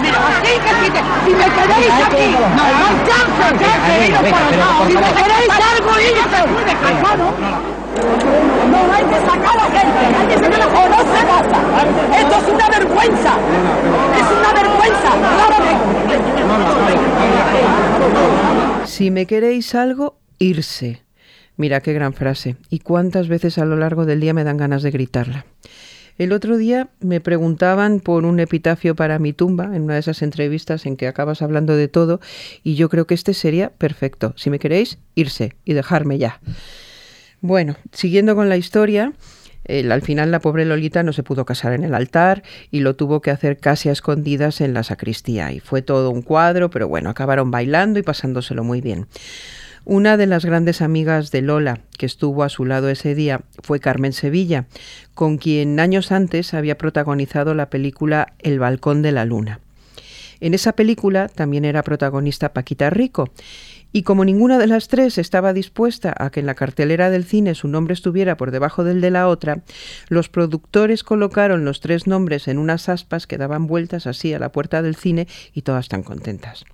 Mira, 0.00 0.18
así 0.28 0.52
que 0.58 0.72
si, 0.84 0.90
te, 0.90 1.00
si 1.24 1.30
me 1.34 1.46
queréis 1.56 1.94
aquí, 2.06 2.26
no 2.56 2.62
hay 2.62 2.74
chance, 3.08 3.44
iros. 4.06 4.22
Si 4.86 4.94
me 4.94 5.10
queréis 5.18 5.54
algo, 5.72 5.92
iros 6.00 6.28
No 8.70 8.78
hay 8.92 9.04
que 9.04 9.18
sacar 9.20 9.54
a 9.54 9.56
la 9.56 9.68
gente, 9.78 10.02
hay 10.18 10.26
que 10.28 10.36
sacar 10.38 10.62
a 10.62 10.66
o 10.66 10.88
no 10.88 10.98
se. 10.98 11.18
Esto 12.18 12.34
es 12.36 12.46
una 12.54 12.68
vergüenza, 12.68 13.32
es 14.16 14.28
una 14.38 14.52
vergüenza. 14.52 15.10
Si 18.84 19.10
me 19.10 19.26
queréis 19.26 19.74
algo, 19.74 20.18
irse. 20.38 21.02
Mira 21.56 21.80
qué 21.80 21.92
gran 21.92 22.14
frase. 22.14 22.56
Y 22.70 22.78
cuántas 22.78 23.28
veces 23.28 23.58
a 23.58 23.64
lo 23.64 23.76
largo 23.76 24.06
del 24.06 24.20
día 24.20 24.32
me 24.32 24.44
dan 24.44 24.56
ganas 24.56 24.82
de 24.82 24.90
gritarla. 24.92 25.44
El 26.18 26.32
otro 26.32 26.56
día 26.56 26.88
me 27.00 27.20
preguntaban 27.20 28.00
por 28.00 28.24
un 28.24 28.40
epitafio 28.40 28.96
para 28.96 29.20
mi 29.20 29.32
tumba, 29.32 29.76
en 29.76 29.82
una 29.82 29.94
de 29.94 30.00
esas 30.00 30.20
entrevistas 30.22 30.84
en 30.84 30.96
que 30.96 31.06
acabas 31.06 31.42
hablando 31.42 31.76
de 31.76 31.86
todo, 31.86 32.20
y 32.64 32.74
yo 32.74 32.88
creo 32.88 33.06
que 33.06 33.14
este 33.14 33.34
sería 33.34 33.70
perfecto. 33.70 34.34
Si 34.36 34.50
me 34.50 34.58
queréis, 34.58 34.98
irse 35.14 35.54
y 35.64 35.74
dejarme 35.74 36.18
ya. 36.18 36.40
Bueno, 37.40 37.76
siguiendo 37.92 38.34
con 38.34 38.48
la 38.48 38.56
historia, 38.56 39.12
al 39.68 40.02
final 40.02 40.32
la 40.32 40.40
pobre 40.40 40.64
Lolita 40.64 41.04
no 41.04 41.12
se 41.12 41.22
pudo 41.22 41.44
casar 41.44 41.72
en 41.72 41.84
el 41.84 41.94
altar 41.94 42.42
y 42.72 42.80
lo 42.80 42.96
tuvo 42.96 43.20
que 43.20 43.30
hacer 43.30 43.58
casi 43.58 43.88
a 43.88 43.92
escondidas 43.92 44.60
en 44.60 44.74
la 44.74 44.82
sacristía. 44.82 45.52
Y 45.52 45.60
fue 45.60 45.82
todo 45.82 46.10
un 46.10 46.22
cuadro, 46.22 46.68
pero 46.68 46.88
bueno, 46.88 47.10
acabaron 47.10 47.52
bailando 47.52 48.00
y 48.00 48.02
pasándoselo 48.02 48.64
muy 48.64 48.80
bien. 48.80 49.06
Una 49.90 50.18
de 50.18 50.26
las 50.26 50.44
grandes 50.44 50.82
amigas 50.82 51.30
de 51.30 51.40
Lola 51.40 51.80
que 51.96 52.04
estuvo 52.04 52.42
a 52.42 52.50
su 52.50 52.66
lado 52.66 52.90
ese 52.90 53.14
día 53.14 53.40
fue 53.62 53.80
Carmen 53.80 54.12
Sevilla, 54.12 54.66
con 55.14 55.38
quien 55.38 55.80
años 55.80 56.12
antes 56.12 56.52
había 56.52 56.76
protagonizado 56.76 57.54
la 57.54 57.70
película 57.70 58.34
El 58.38 58.58
Balcón 58.58 59.00
de 59.00 59.12
la 59.12 59.24
Luna. 59.24 59.60
En 60.40 60.52
esa 60.52 60.74
película 60.74 61.28
también 61.28 61.64
era 61.64 61.82
protagonista 61.82 62.52
Paquita 62.52 62.90
Rico, 62.90 63.30
y 63.90 64.02
como 64.02 64.26
ninguna 64.26 64.58
de 64.58 64.66
las 64.66 64.88
tres 64.88 65.16
estaba 65.16 65.54
dispuesta 65.54 66.14
a 66.18 66.28
que 66.28 66.40
en 66.40 66.46
la 66.46 66.54
cartelera 66.54 67.08
del 67.08 67.24
cine 67.24 67.54
su 67.54 67.66
nombre 67.66 67.94
estuviera 67.94 68.36
por 68.36 68.50
debajo 68.50 68.84
del 68.84 69.00
de 69.00 69.10
la 69.10 69.26
otra, 69.26 69.62
los 70.10 70.28
productores 70.28 71.02
colocaron 71.02 71.64
los 71.64 71.80
tres 71.80 72.06
nombres 72.06 72.46
en 72.46 72.58
unas 72.58 72.90
aspas 72.90 73.26
que 73.26 73.38
daban 73.38 73.66
vueltas 73.66 74.06
así 74.06 74.34
a 74.34 74.38
la 74.38 74.52
puerta 74.52 74.82
del 74.82 74.96
cine 74.96 75.26
y 75.54 75.62
todas 75.62 75.86
están 75.86 76.02
contentas. 76.02 76.66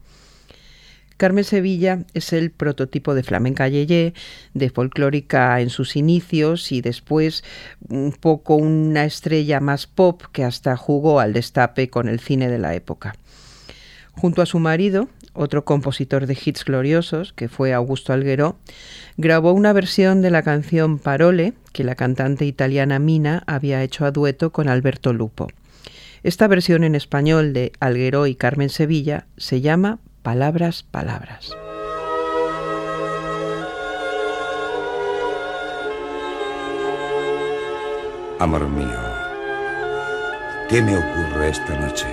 Carmen 1.25 1.45
Sevilla 1.45 2.01
es 2.13 2.35
el 2.35 2.51
prototipo 2.51 3.15
de 3.15 3.23
flamenca 3.23 3.67
yeye, 3.67 4.13
de 4.53 4.69
folclórica 4.69 5.59
en 5.63 5.71
sus 5.71 5.97
inicios 5.97 6.71
y 6.71 6.83
después 6.83 7.45
un 7.89 8.13
poco 8.13 8.57
una 8.57 9.07
estrella 9.07 9.59
más 9.59 9.87
pop 9.87 10.21
que 10.33 10.45
hasta 10.45 10.77
jugó 10.77 11.21
al 11.21 11.33
destape 11.33 11.89
con 11.89 12.11
el 12.11 12.21
cine 12.21 12.51
de 12.51 12.59
la 12.59 12.75
época. 12.75 13.15
Junto 14.13 14.43
a 14.43 14.47
su 14.47 14.59
marido, 14.59 15.09
otro 15.33 15.65
compositor 15.65 16.27
de 16.27 16.37
hits 16.45 16.63
gloriosos, 16.63 17.33
que 17.33 17.49
fue 17.49 17.73
Augusto 17.73 18.13
Algueró, 18.13 18.59
grabó 19.17 19.55
una 19.55 19.73
versión 19.73 20.21
de 20.21 20.31
la 20.31 20.43
canción 20.43 20.99
Parole 20.99 21.55
que 21.73 21.85
la 21.85 21.95
cantante 21.95 22.45
italiana 22.45 22.99
Mina 22.99 23.45
había 23.47 23.83
hecho 23.83 24.05
a 24.05 24.11
dueto 24.11 24.53
con 24.53 24.69
Alberto 24.69 25.15
Lupo. 25.15 25.49
Esta 26.23 26.49
versión 26.49 26.85
en 26.85 26.95
español 26.95 27.55
de 27.55 27.73
Algueró 27.81 28.27
y 28.27 28.35
Carmen 28.35 28.69
Sevilla 28.69 29.27
se 29.39 29.63
llama 29.63 30.01
Palabras, 30.25 30.83
Palabras. 30.83 31.55
Amor 38.41 38.67
mío, 38.71 38.89
¿qué 40.71 40.81
me 40.81 40.97
ocurre 40.97 41.51
esta 41.51 41.79
noche? 41.79 42.07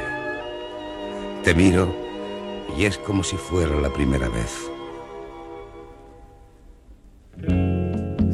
Te 1.46 1.56
miro 1.56 1.88
y 2.78 2.84
es 2.84 2.98
como 2.98 3.24
si 3.24 3.38
fuera 3.38 3.80
la 3.80 3.90
primera 3.94 4.28
vez. 4.28 4.70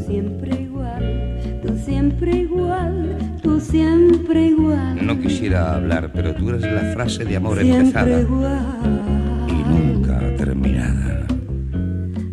Siempre 0.07 0.55
igual, 0.59 1.61
tú 1.63 1.77
siempre 1.77 2.31
igual, 2.31 3.39
tú 3.43 3.59
siempre 3.59 4.47
igual. 4.47 5.05
No 5.05 5.19
quisiera 5.19 5.75
hablar, 5.75 6.11
pero 6.11 6.33
tú 6.33 6.49
eres 6.49 6.63
la 6.63 6.93
frase 6.95 7.25
de 7.25 7.35
amor 7.35 7.59
Siempre 7.59 7.77
empezada 7.77 8.21
igual. 8.21 9.26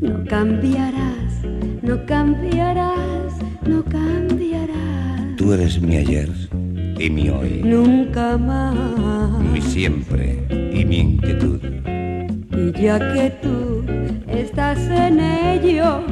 No 0.00 0.24
cambiarás, 0.28 1.44
no 1.82 2.04
cambiarás, 2.04 3.32
no 3.64 3.84
cambiarás. 3.84 5.36
Tú 5.36 5.52
eres 5.52 5.80
mi 5.80 5.96
ayer 5.98 6.28
y 6.98 7.10
mi 7.10 7.28
hoy, 7.30 7.62
Nunca 7.64 8.36
más. 8.36 9.40
mi 9.52 9.60
siempre 9.62 10.44
y 10.50 10.84
mi 10.84 10.98
inquietud. 10.98 11.60
Y 12.56 12.82
ya 12.82 12.98
que 12.98 13.30
tú 13.40 13.84
estás 14.26 14.78
en 14.88 15.20
ello, 15.20 16.02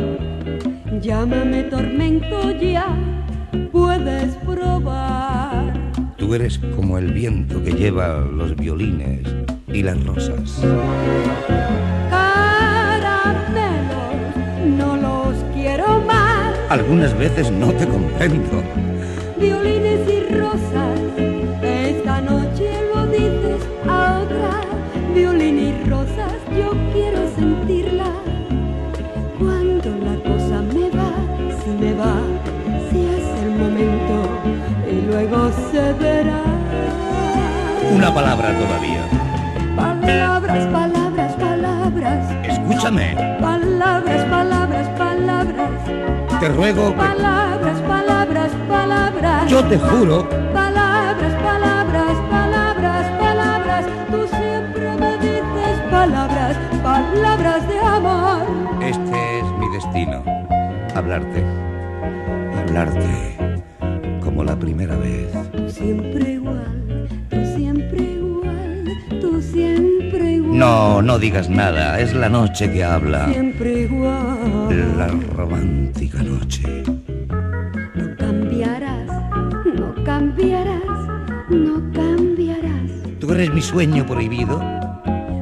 llámame 1.00 1.64
tormento 1.64 2.52
ya, 2.52 2.86
puedes 3.72 4.34
probar. 4.46 5.72
Tú 6.16 6.34
eres 6.34 6.58
como 6.76 6.98
el 6.98 7.12
viento 7.12 7.62
que 7.64 7.72
lleva 7.72 8.20
los 8.20 8.54
violines 8.54 9.26
y 9.72 9.82
las 9.82 10.02
rosas. 10.04 10.62
Algunas 16.72 17.14
veces 17.18 17.50
no 17.50 17.70
te 17.70 17.86
comprendo. 17.86 18.62
Violines 19.38 20.08
y 20.08 20.34
rosas, 20.34 20.98
esta 21.62 22.22
noche 22.22 22.70
lo 22.94 23.06
dices 23.08 23.60
a 23.86 24.20
otra. 24.22 24.60
Violín 25.14 25.58
y 25.58 25.90
rosas, 25.90 26.32
yo 26.56 26.70
quiero 26.94 27.28
sentirla. 27.36 28.06
Cuando 29.38 29.90
la 29.98 30.16
cosa 30.30 30.62
me 30.72 30.88
va, 30.88 31.12
si 31.62 31.70
me 31.72 31.92
va, 31.92 32.16
si 32.90 33.04
es 33.04 33.42
el 33.42 33.50
momento, 33.50 34.30
y 34.90 35.06
luego 35.10 35.50
se 35.70 35.92
verá. 35.92 36.40
Una 37.94 38.14
palabra 38.14 38.48
todavía. 38.58 39.02
Palabras, 39.76 40.66
palabras, 40.68 41.34
palabras. 41.34 42.46
Escúchame, 42.48 43.14
Palabras, 43.42 44.24
palabras, 44.24 44.88
palabras. 44.96 46.01
Te 46.42 46.48
ruego 46.48 46.90
que 46.90 46.96
Palabras, 46.96 47.80
palabras, 47.82 48.50
palabras. 48.68 49.48
yo 49.48 49.64
te 49.64 49.78
juro 49.78 50.28
Palabras, 50.52 51.34
palabras, 51.40 52.16
palabras, 52.30 53.06
palabras. 53.20 53.86
Tú 54.10 54.26
siempre 54.26 54.96
me 54.98 55.18
dices 55.18 55.76
palabras, 55.88 56.56
palabras 56.82 57.68
de 57.68 57.78
amor. 57.78 58.42
Este 58.82 59.38
es 59.38 59.44
mi 59.60 59.68
destino. 59.68 60.24
Hablarte. 60.96 61.44
Hablarte. 62.58 63.36
Como 64.24 64.42
la 64.42 64.56
primera 64.56 64.96
vez. 64.96 65.30
Siempre 65.68 66.32
igual, 66.32 67.08
tú 67.30 67.36
siempre 67.54 68.02
igual, 68.02 68.84
tú 69.20 69.40
siempre. 69.40 69.91
No, 70.62 71.02
no 71.02 71.18
digas 71.18 71.48
nada. 71.50 71.98
Es 71.98 72.14
la 72.14 72.28
noche 72.28 72.70
que 72.72 72.84
habla. 72.84 73.26
Siempre 73.32 73.80
igual. 73.80 74.96
La 74.96 75.08
romántica 75.34 76.22
noche. 76.22 76.84
No 77.96 78.16
cambiarás, 78.16 79.08
no 79.78 79.92
cambiarás, 80.04 80.84
no 81.50 81.74
cambiarás. 81.92 82.90
Tú 83.18 83.32
eres 83.32 83.52
mi 83.52 83.60
sueño 83.60 84.06
prohibido, 84.06 84.62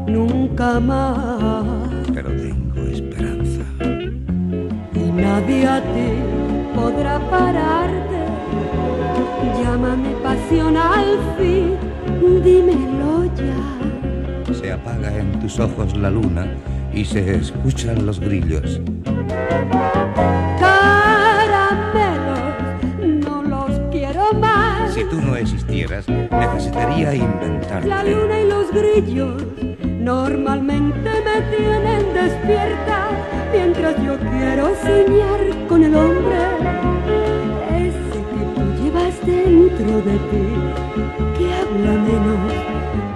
Nunca 0.09 0.81
más. 0.81 1.91
pero 2.15 2.31
tengo 2.31 2.81
esperanza. 2.91 3.65
y 4.95 5.01
nadie 5.27 5.67
a 5.67 5.81
ti 5.83 6.09
podrá 6.75 7.19
pararte. 7.29 8.21
Llámame 9.63 10.13
pasión 10.23 10.79
al 10.79 11.11
fin, 11.37 11.77
dímelo 12.43 13.27
ya. 13.37 13.60
Apaga 14.83 15.17
en 15.19 15.39
tus 15.41 15.59
ojos 15.61 15.97
la 15.97 16.11
luna 16.11 16.47
y 16.93 17.05
se 17.05 17.35
escuchan 17.37 18.07
los 18.07 18.19
grillos. 18.21 18.81
Caramelos, 21.61 22.55
no 23.27 23.43
los 23.43 23.79
quiero 23.91 24.33
más. 24.35 24.95
Si 24.95 25.05
tú 25.05 25.21
no 25.21 25.37
existieras, 25.37 26.09
necesitaría 26.09 27.09
La 27.09 27.15
inventarte. 27.17 28.11
luna 28.15 28.41
y 28.41 28.49
los 28.49 28.67
grillos 28.73 29.43
normalmente 30.01 31.11
me 31.27 31.57
tienen 31.57 32.03
despierta 32.15 33.09
mientras 33.53 33.97
yo 34.03 34.17
quiero 34.31 34.73
soñar 34.83 35.41
con 35.69 35.85
el 35.85 35.95
hombre 35.95 36.39
ese 37.77 38.19
que 38.31 38.43
tú 38.55 38.63
llevas 38.83 39.15
dentro 39.27 39.91
de 40.09 40.17
ti 40.31 40.47
que 41.39 41.47
habla 41.61 41.93
menos 42.09 42.53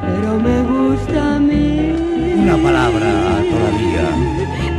pero 0.02 0.30
me 0.46 0.56
gusta 0.72 1.13
Una 1.44 2.56
palabra 2.56 3.10
todavía. 3.50 4.06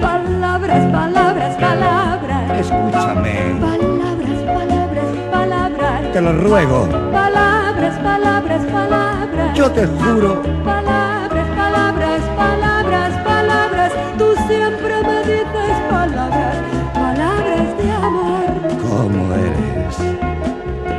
palabras 0.01 0.91
palabras 0.91 1.55
palabras 1.57 2.59
Escúchame, 2.59 3.35
palabras 3.61 4.39
palabras 4.57 5.09
palabras 5.31 6.11
te 6.13 6.21
lo 6.21 6.33
ruego. 6.33 6.87
palabras 7.11 7.95
palabras 7.99 8.65
palabras 8.65 9.55
Yo 9.55 9.71
te 9.71 9.85
juro. 9.85 10.41
Palabras, 10.63 11.47
palabras, 11.55 12.21
palabras, 12.35 13.13
palabras. 13.23 13.91
Tú 14.17 14.25
siempre 14.47 15.03
me 15.03 15.19
dices 15.19 15.77
palabras, 15.89 16.57
palabras 16.93 17.77
de 17.77 17.91
amor. 17.91 18.45
¿Cómo 18.89 19.33
eres? 19.35 19.95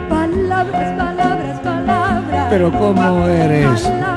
Palabras, 0.08 0.92
palabras, 0.96 1.60
palabras. 1.60 2.46
Pero 2.50 2.70
¿cómo 2.70 3.26
eres? 3.26 3.82
Palabras. 3.82 4.15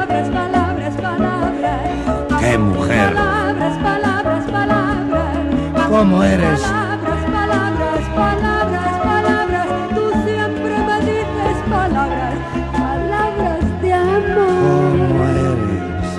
¡Qué 2.50 2.58
mujer! 2.58 3.14
Palabras, 3.14 3.78
palabras, 3.78 4.52
palabras. 4.52 5.88
¿Cómo 5.88 6.24
eres? 6.24 6.60
Palabras, 6.60 7.24
palabras, 7.26 8.10
palabras, 8.16 9.02
palabras. 9.04 9.68
Tú 9.93 10.10
siempre 10.26 10.74
me 10.88 11.00
dices 11.02 11.58
palabras, 11.70 12.34
palabras 12.74 13.82
de 13.84 13.93
amor. 13.93 14.47
¿Cómo 14.66 15.26
eres? 15.26 16.10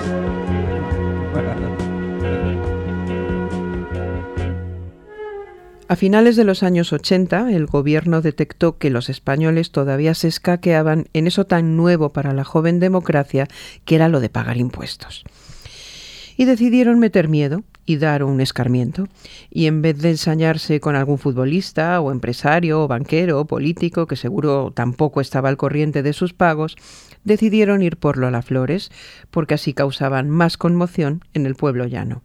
A 5.89 5.95
finales 5.97 6.37
de 6.37 6.45
los 6.45 6.63
años 6.63 6.93
80, 6.93 7.51
el 7.51 7.65
gobierno 7.65 8.21
detectó 8.21 8.77
que 8.77 8.89
los 8.89 9.09
españoles 9.09 9.71
todavía 9.71 10.13
se 10.13 10.29
escaqueaban 10.29 11.09
en 11.11 11.27
eso 11.27 11.45
tan 11.45 11.75
nuevo 11.75 12.13
para 12.13 12.31
la 12.31 12.45
joven 12.45 12.79
democracia 12.79 13.49
que 13.83 13.95
era 13.95 14.07
lo 14.07 14.21
de 14.21 14.29
pagar 14.29 14.55
impuestos. 14.55 15.25
Y 16.41 16.45
decidieron 16.45 16.97
meter 16.97 17.27
miedo 17.27 17.61
y 17.85 17.97
dar 17.97 18.23
un 18.23 18.41
escarmiento. 18.41 19.07
Y 19.51 19.67
en 19.67 19.83
vez 19.83 19.99
de 19.99 20.09
ensañarse 20.09 20.79
con 20.79 20.95
algún 20.95 21.19
futbolista 21.19 22.01
o 22.01 22.11
empresario 22.11 22.81
o 22.81 22.87
banquero 22.87 23.39
o 23.39 23.45
político 23.45 24.07
que 24.07 24.15
seguro 24.15 24.71
tampoco 24.73 25.21
estaba 25.21 25.49
al 25.49 25.57
corriente 25.57 26.01
de 26.01 26.13
sus 26.13 26.33
pagos, 26.33 26.77
decidieron 27.25 27.83
ir 27.83 27.95
por 27.95 28.17
Lola 28.17 28.41
Flores 28.41 28.89
porque 29.29 29.53
así 29.53 29.75
causaban 29.75 30.31
más 30.31 30.57
conmoción 30.57 31.23
en 31.35 31.45
el 31.45 31.53
pueblo 31.53 31.85
llano. 31.85 32.23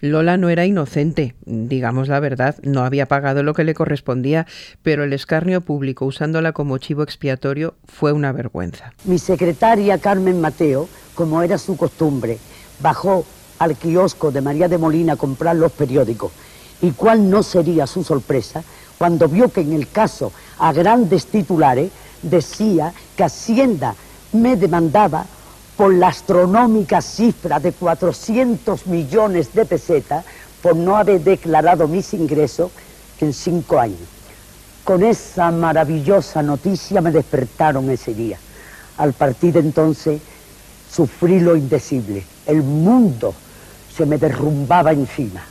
Lola 0.00 0.38
no 0.38 0.48
era 0.48 0.64
inocente, 0.64 1.34
digamos 1.44 2.08
la 2.08 2.20
verdad, 2.20 2.56
no 2.62 2.86
había 2.86 3.04
pagado 3.04 3.42
lo 3.42 3.52
que 3.52 3.64
le 3.64 3.74
correspondía, 3.74 4.46
pero 4.82 5.04
el 5.04 5.12
escarnio 5.12 5.60
público 5.60 6.06
usándola 6.06 6.52
como 6.52 6.78
chivo 6.78 7.02
expiatorio 7.02 7.74
fue 7.84 8.12
una 8.12 8.32
vergüenza. 8.32 8.94
Mi 9.04 9.18
secretaria 9.18 9.98
Carmen 9.98 10.40
Mateo, 10.40 10.88
como 11.14 11.42
era 11.42 11.58
su 11.58 11.76
costumbre, 11.76 12.38
bajó 12.80 13.26
al 13.62 13.76
kiosco 13.76 14.30
de 14.32 14.40
María 14.40 14.68
de 14.68 14.78
Molina 14.78 15.16
comprar 15.16 15.56
los 15.56 15.72
periódicos. 15.72 16.32
¿Y 16.80 16.90
cuál 16.90 17.30
no 17.30 17.42
sería 17.42 17.86
su 17.86 18.02
sorpresa 18.02 18.62
cuando 18.98 19.28
vio 19.28 19.48
que 19.50 19.60
en 19.60 19.72
el 19.72 19.88
caso 19.88 20.32
a 20.58 20.72
grandes 20.72 21.26
titulares 21.26 21.92
decía 22.22 22.92
que 23.16 23.24
Hacienda 23.24 23.94
me 24.32 24.56
demandaba 24.56 25.24
por 25.76 25.94
la 25.94 26.08
astronómica 26.08 27.00
cifra 27.00 27.60
de 27.60 27.72
400 27.72 28.86
millones 28.86 29.52
de 29.54 29.64
pesetas 29.64 30.24
por 30.60 30.76
no 30.76 30.96
haber 30.96 31.20
declarado 31.22 31.86
mis 31.88 32.14
ingresos 32.14 32.70
en 33.20 33.32
cinco 33.32 33.78
años. 33.78 34.00
Con 34.84 35.04
esa 35.04 35.52
maravillosa 35.52 36.42
noticia 36.42 37.00
me 37.00 37.12
despertaron 37.12 37.88
ese 37.90 38.12
día. 38.14 38.38
Al 38.98 39.12
partir 39.12 39.54
de 39.54 39.60
entonces 39.60 40.20
sufrí 40.90 41.38
lo 41.40 41.56
indecible. 41.56 42.24
El 42.46 42.62
mundo 42.62 43.34
se 43.96 44.06
me 44.06 44.18
derrumbaba 44.18 44.92
encima. 44.92 45.42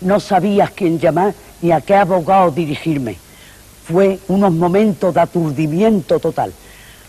No 0.00 0.18
sabía 0.18 0.64
a 0.64 0.68
quién 0.68 0.98
llamar 0.98 1.34
ni 1.60 1.70
a 1.70 1.80
qué 1.80 1.94
abogado 1.94 2.50
dirigirme. 2.50 3.16
Fue 3.86 4.18
unos 4.28 4.52
momentos 4.52 5.14
de 5.14 5.20
aturdimiento 5.20 6.18
total. 6.18 6.52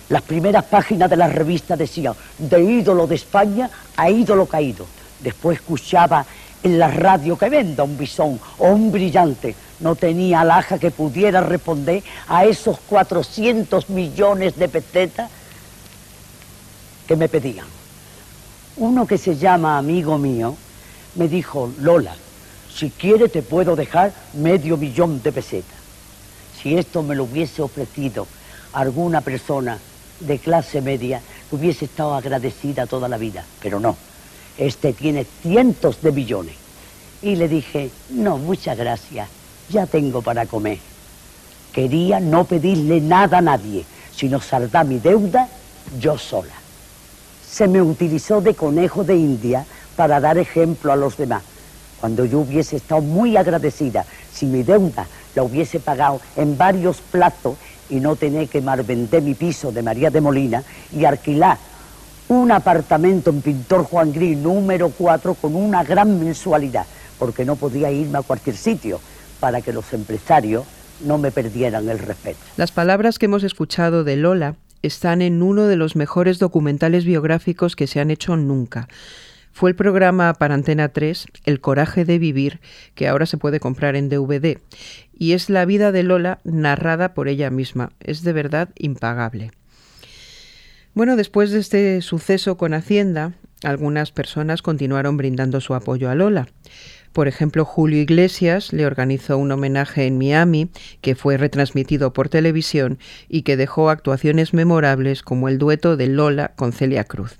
Las 0.09 0.21
primeras 0.21 0.65
páginas 0.65 1.09
de 1.09 1.17
la 1.17 1.27
revista 1.27 1.75
decían, 1.75 2.13
de 2.37 2.61
ídolo 2.61 3.07
de 3.07 3.15
España 3.15 3.69
a 3.95 4.09
ídolo 4.09 4.45
caído. 4.45 4.85
Después 5.19 5.57
escuchaba 5.57 6.25
en 6.61 6.77
la 6.77 6.89
radio 6.89 7.37
que 7.37 7.49
venda 7.49 7.83
un 7.83 7.97
bisón 7.97 8.39
o 8.59 8.67
un 8.67 8.91
brillante. 8.91 9.55
No 9.79 9.95
tenía 9.95 10.41
alhaja 10.41 10.77
que 10.77 10.91
pudiera 10.91 11.41
responder 11.41 12.03
a 12.27 12.45
esos 12.45 12.79
400 12.79 13.89
millones 13.89 14.55
de 14.55 14.69
pesetas 14.69 15.29
que 17.07 17.15
me 17.15 17.27
pedían. 17.27 17.82
Uno 18.77 19.05
que 19.05 19.17
se 19.17 19.35
llama 19.35 19.77
amigo 19.77 20.17
mío 20.17 20.55
me 21.15 21.27
dijo, 21.27 21.71
Lola, 21.79 22.15
si 22.73 22.89
quiere 22.89 23.29
te 23.29 23.43
puedo 23.43 23.75
dejar 23.75 24.11
medio 24.33 24.77
millón 24.77 25.21
de 25.21 25.31
pesetas. 25.31 25.77
Si 26.59 26.75
esto 26.75 27.03
me 27.03 27.15
lo 27.15 27.25
hubiese 27.25 27.61
ofrecido 27.61 28.27
alguna 28.73 29.21
persona 29.21 29.77
de 30.19 30.39
clase 30.39 30.81
media, 30.81 31.21
hubiese 31.51 31.85
estado 31.85 32.15
agradecida 32.15 32.87
toda 32.87 33.07
la 33.07 33.17
vida, 33.17 33.45
pero 33.61 33.79
no. 33.79 33.95
Este 34.57 34.93
tiene 34.93 35.25
cientos 35.43 36.01
de 36.01 36.11
millones. 36.11 36.55
Y 37.21 37.35
le 37.35 37.47
dije, 37.47 37.91
no, 38.09 38.37
muchas 38.37 38.77
gracias, 38.77 39.29
ya 39.69 39.85
tengo 39.85 40.21
para 40.21 40.45
comer. 40.47 40.79
Quería 41.71 42.19
no 42.19 42.45
pedirle 42.45 43.01
nada 43.01 43.37
a 43.37 43.41
nadie, 43.41 43.85
sino 44.15 44.41
saldar 44.41 44.85
mi 44.85 44.97
deuda 44.99 45.47
yo 45.99 46.17
sola. 46.17 46.62
Se 47.53 47.67
me 47.67 47.83
utilizó 47.83 48.41
de 48.41 48.55
conejo 48.55 49.03
de 49.03 49.15
India 49.15 49.63
para 49.95 50.19
dar 50.19 50.39
ejemplo 50.39 50.91
a 50.91 50.95
los 50.95 51.17
demás, 51.17 51.43
cuando 52.01 52.25
yo 52.25 52.39
hubiese 52.39 52.77
estado 52.77 53.01
muy 53.01 53.37
agradecida 53.37 54.07
si 54.33 54.47
mi 54.47 54.63
deuda 54.63 55.05
la 55.35 55.43
hubiese 55.43 55.79
pagado 55.79 56.19
en 56.35 56.57
varios 56.57 56.97
platos 56.97 57.55
y 57.91 57.99
no 57.99 58.15
tener 58.15 58.47
que 58.47 58.59
vender 58.59 59.21
mi 59.21 59.35
piso 59.35 59.71
de 59.71 59.83
María 59.83 60.09
de 60.09 60.19
Molina 60.19 60.63
y 60.91 61.05
alquilar 61.05 61.59
un 62.27 62.51
apartamento 62.51 63.29
en 63.29 63.43
Pintor 63.43 63.83
Juan 63.83 64.11
Gris 64.11 64.35
número 64.35 64.89
4 64.89 65.35
con 65.35 65.55
una 65.55 65.83
gran 65.83 66.19
mensualidad, 66.19 66.87
porque 67.19 67.45
no 67.45 67.55
podía 67.55 67.91
irme 67.91 68.17
a 68.17 68.23
cualquier 68.23 68.57
sitio 68.57 68.99
para 69.39 69.61
que 69.61 69.71
los 69.71 69.93
empresarios 69.93 70.63
no 71.05 71.19
me 71.19 71.29
perdieran 71.29 71.87
el 71.87 71.99
respeto. 71.99 72.39
Las 72.57 72.71
palabras 72.71 73.19
que 73.19 73.27
hemos 73.27 73.43
escuchado 73.43 74.03
de 74.03 74.15
Lola 74.15 74.55
están 74.83 75.23
en 75.23 75.41
uno 75.41 75.65
de 75.65 75.77
los 75.77 75.95
mejores 75.95 76.37
documentales 76.37 77.05
biográficos 77.05 77.75
que 77.75 77.87
se 77.87 77.99
han 77.99 78.11
hecho 78.11 78.37
nunca. 78.37 78.87
Fue 79.51 79.69
el 79.69 79.75
programa 79.75 80.33
para 80.33 80.55
Antena 80.55 80.89
3, 80.89 81.27
El 81.45 81.61
coraje 81.61 82.05
de 82.05 82.19
vivir, 82.19 82.59
que 82.95 83.07
ahora 83.07 83.25
se 83.25 83.37
puede 83.37 83.59
comprar 83.59 83.95
en 83.95 84.09
DVD, 84.09 84.59
y 85.17 85.33
es 85.33 85.49
la 85.49 85.65
vida 85.65 85.91
de 85.91 86.03
Lola 86.03 86.39
narrada 86.43 87.13
por 87.13 87.27
ella 87.27 87.49
misma. 87.49 87.91
Es 87.99 88.23
de 88.23 88.33
verdad 88.33 88.69
impagable. 88.77 89.51
Bueno, 90.95 91.15
después 91.15 91.51
de 91.51 91.59
este 91.59 92.01
suceso 92.01 92.57
con 92.57 92.73
Hacienda, 92.73 93.33
algunas 93.63 94.11
personas 94.11 94.61
continuaron 94.61 95.17
brindando 95.17 95.61
su 95.61 95.73
apoyo 95.75 96.09
a 96.09 96.15
Lola. 96.15 96.47
Por 97.13 97.27
ejemplo, 97.27 97.63
Julio 97.63 98.01
Iglesias 98.01 98.73
le 98.73 98.87
organizó 98.87 99.37
un 99.37 99.51
homenaje 99.51 100.07
en 100.07 100.17
Miami 100.17 100.69
que 101.01 101.15
fue 101.15 101.37
retransmitido 101.37 102.11
por 102.11 102.27
televisión 102.27 102.97
y 103.29 103.43
que 103.43 103.55
dejó 103.55 103.89
actuaciones 103.89 104.53
memorables 104.53 105.21
como 105.21 105.47
el 105.47 105.59
dueto 105.59 105.95
de 105.95 106.07
Lola 106.07 106.53
con 106.55 106.73
Celia 106.73 107.03
Cruz. 107.03 107.37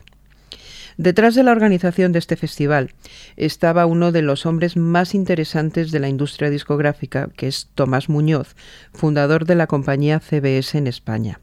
Detrás 0.97 1.33
de 1.33 1.41
la 1.41 1.51
organización 1.51 2.11
de 2.11 2.19
este 2.19 2.35
festival 2.35 2.93
estaba 3.35 3.87
uno 3.87 4.11
de 4.11 4.21
los 4.21 4.45
hombres 4.45 4.77
más 4.77 5.15
interesantes 5.15 5.91
de 5.91 5.99
la 5.99 6.07
industria 6.07 6.51
discográfica, 6.51 7.29
que 7.35 7.47
es 7.47 7.69
Tomás 7.73 8.09
Muñoz, 8.09 8.55
fundador 8.93 9.45
de 9.45 9.55
la 9.55 9.65
compañía 9.65 10.19
CBS 10.19 10.77
en 10.77 10.85
España. 10.85 11.39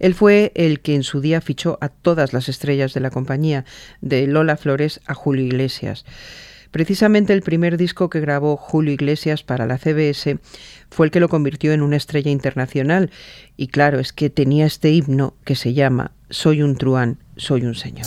Él 0.00 0.14
fue 0.14 0.50
el 0.56 0.80
que 0.80 0.96
en 0.96 1.04
su 1.04 1.20
día 1.20 1.40
fichó 1.40 1.78
a 1.80 1.88
todas 1.88 2.32
las 2.32 2.48
estrellas 2.48 2.92
de 2.92 3.00
la 3.00 3.10
compañía, 3.10 3.64
de 4.00 4.26
Lola 4.26 4.56
Flores 4.56 5.00
a 5.06 5.14
Julio 5.14 5.44
Iglesias. 5.44 6.04
Precisamente 6.70 7.32
el 7.32 7.42
primer 7.42 7.76
disco 7.76 8.10
que 8.10 8.20
grabó 8.20 8.56
Julio 8.56 8.92
Iglesias 8.92 9.42
para 9.42 9.66
la 9.66 9.78
CBS 9.78 10.38
fue 10.90 11.06
el 11.06 11.12
que 11.12 11.20
lo 11.20 11.28
convirtió 11.28 11.72
en 11.72 11.82
una 11.82 11.96
estrella 11.96 12.30
internacional. 12.30 13.10
Y 13.56 13.68
claro, 13.68 13.98
es 13.98 14.12
que 14.12 14.30
tenía 14.30 14.66
este 14.66 14.90
himno 14.90 15.34
que 15.44 15.56
se 15.56 15.74
llama 15.74 16.12
Soy 16.30 16.62
un 16.62 16.76
truán, 16.76 17.18
soy 17.36 17.64
un 17.64 17.74
señor. 17.74 18.06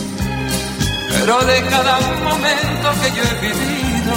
de 1.39 1.63
cada 1.63 1.97
momento 2.19 2.91
que 3.01 3.09
yo 3.15 3.23
he 3.23 3.35
vivido, 3.39 4.15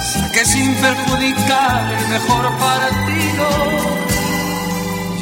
saqué 0.00 0.44
sin 0.44 0.72
perjudicar 0.76 1.92
el 1.92 2.08
mejor 2.08 2.56
partido. 2.56 3.48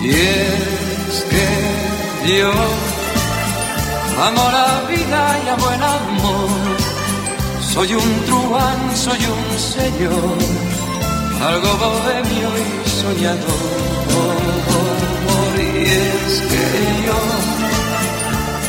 Y 0.03 0.11
es 0.11 1.25
que 1.31 2.39
yo 2.41 2.53
amo 4.23 4.51
la 4.53 4.83
vida 4.87 5.39
y 5.45 5.49
amo 5.49 5.71
el 5.71 5.83
amor, 5.83 6.49
soy 7.61 7.95
un 7.95 8.25
truán, 8.27 8.97
soy 8.97 9.21
un 9.25 9.59
señor, 9.59 10.37
algo 11.43 11.71
bohemio 11.79 12.51
y 12.59 12.89
soñador. 12.89 13.89
Y 15.57 15.83
es 15.85 16.41
que 16.51 16.88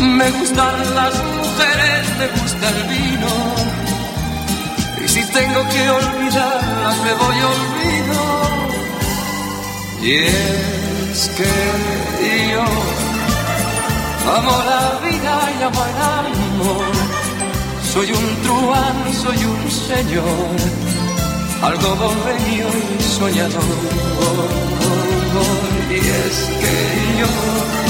Me 0.00 0.30
gustan 0.30 0.94
las 0.94 1.14
mujeres, 1.14 2.02
me 2.18 2.26
gusta 2.40 2.68
el 2.68 2.82
vino. 2.88 3.32
Y 5.04 5.08
si 5.08 5.24
tengo 5.32 5.60
que 5.68 5.90
olvidarlas, 5.90 6.96
me 7.04 7.12
voy 7.14 7.36
olvido. 7.54 8.22
Y 10.02 10.12
es 10.24 11.30
que 11.36 12.50
yo 12.52 12.64
Amo 14.36 14.52
la 14.64 15.00
vida 15.02 15.34
y 15.58 15.62
amo 15.62 15.84
el 15.90 15.96
amor. 16.18 16.86
Soy 17.92 18.12
un 18.12 18.42
truán, 18.42 18.98
soy 19.12 19.44
un 19.44 19.70
señor, 19.70 20.56
algo 21.62 21.96
bohemio 21.96 22.68
y 22.98 23.02
soñador. 23.02 23.60
Y 25.90 25.96
es 25.96 26.36
que 26.60 26.74
yo 27.18 27.89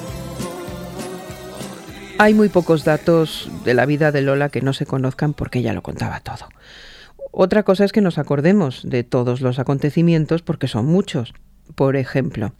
Hay 2.23 2.35
muy 2.35 2.49
pocos 2.49 2.85
datos 2.85 3.49
de 3.65 3.73
la 3.73 3.87
vida 3.87 4.11
de 4.11 4.21
Lola 4.21 4.49
que 4.49 4.61
no 4.61 4.73
se 4.73 4.85
conozcan 4.85 5.33
porque 5.33 5.57
ella 5.57 5.73
lo 5.73 5.81
contaba 5.81 6.19
todo. 6.19 6.49
Otra 7.31 7.63
cosa 7.63 7.83
es 7.83 7.91
que 7.91 8.01
nos 8.01 8.19
acordemos 8.19 8.83
de 8.87 9.03
todos 9.03 9.41
los 9.41 9.57
acontecimientos 9.57 10.43
porque 10.43 10.67
son 10.67 10.85
muchos. 10.85 11.33
Por 11.73 11.95
ejemplo, 11.95 12.53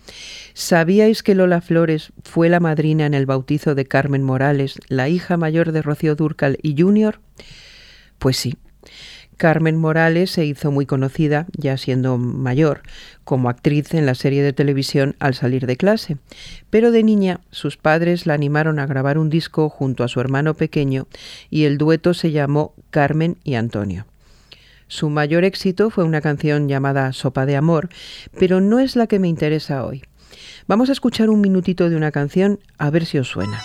¿sabíais 0.55 1.22
que 1.22 1.36
Lola 1.36 1.62
Flores 1.62 2.12
fue 2.24 2.49
la 2.49 2.59
madrina 2.59 3.05
en 3.05 3.14
el 3.14 3.28
bautizo 3.28 3.76
de 3.76 3.86
Carmen 3.86 4.24
Morales, 4.24 4.80
la 4.88 5.09
hija 5.09 5.38
mayor 5.38 5.74
de 5.74 5.84
Rocío 5.84 6.16
Durcal 6.16 6.57
y 6.64 6.82
Junior? 6.82 7.20
Pues 8.18 8.38
sí. 8.38 8.57
Carmen 9.41 9.75
Morales 9.75 10.29
se 10.29 10.45
hizo 10.45 10.69
muy 10.69 10.85
conocida, 10.85 11.47
ya 11.57 11.75
siendo 11.75 12.19
mayor, 12.19 12.83
como 13.23 13.49
actriz 13.49 13.91
en 13.95 14.05
la 14.05 14.13
serie 14.13 14.43
de 14.43 14.53
televisión 14.53 15.15
Al 15.17 15.33
salir 15.33 15.65
de 15.65 15.77
clase. 15.77 16.17
Pero 16.69 16.91
de 16.91 17.01
niña 17.01 17.39
sus 17.49 17.75
padres 17.75 18.27
la 18.27 18.35
animaron 18.35 18.77
a 18.77 18.85
grabar 18.85 19.17
un 19.17 19.31
disco 19.31 19.67
junto 19.67 20.03
a 20.03 20.09
su 20.09 20.19
hermano 20.19 20.53
pequeño 20.53 21.07
y 21.49 21.63
el 21.63 21.79
dueto 21.79 22.13
se 22.13 22.29
llamó 22.29 22.75
Carmen 22.91 23.37
y 23.43 23.55
Antonio. 23.55 24.05
Su 24.87 25.09
mayor 25.09 25.43
éxito 25.43 25.89
fue 25.89 26.03
una 26.03 26.21
canción 26.21 26.67
llamada 26.67 27.11
Sopa 27.11 27.47
de 27.47 27.55
Amor, 27.55 27.89
pero 28.37 28.61
no 28.61 28.77
es 28.77 28.95
la 28.95 29.07
que 29.07 29.17
me 29.17 29.27
interesa 29.27 29.83
hoy. 29.83 30.03
Vamos 30.67 30.89
a 30.89 30.91
escuchar 30.91 31.31
un 31.31 31.41
minutito 31.41 31.89
de 31.89 31.95
una 31.95 32.11
canción 32.11 32.59
a 32.77 32.91
ver 32.91 33.07
si 33.07 33.17
os 33.17 33.29
suena. 33.29 33.59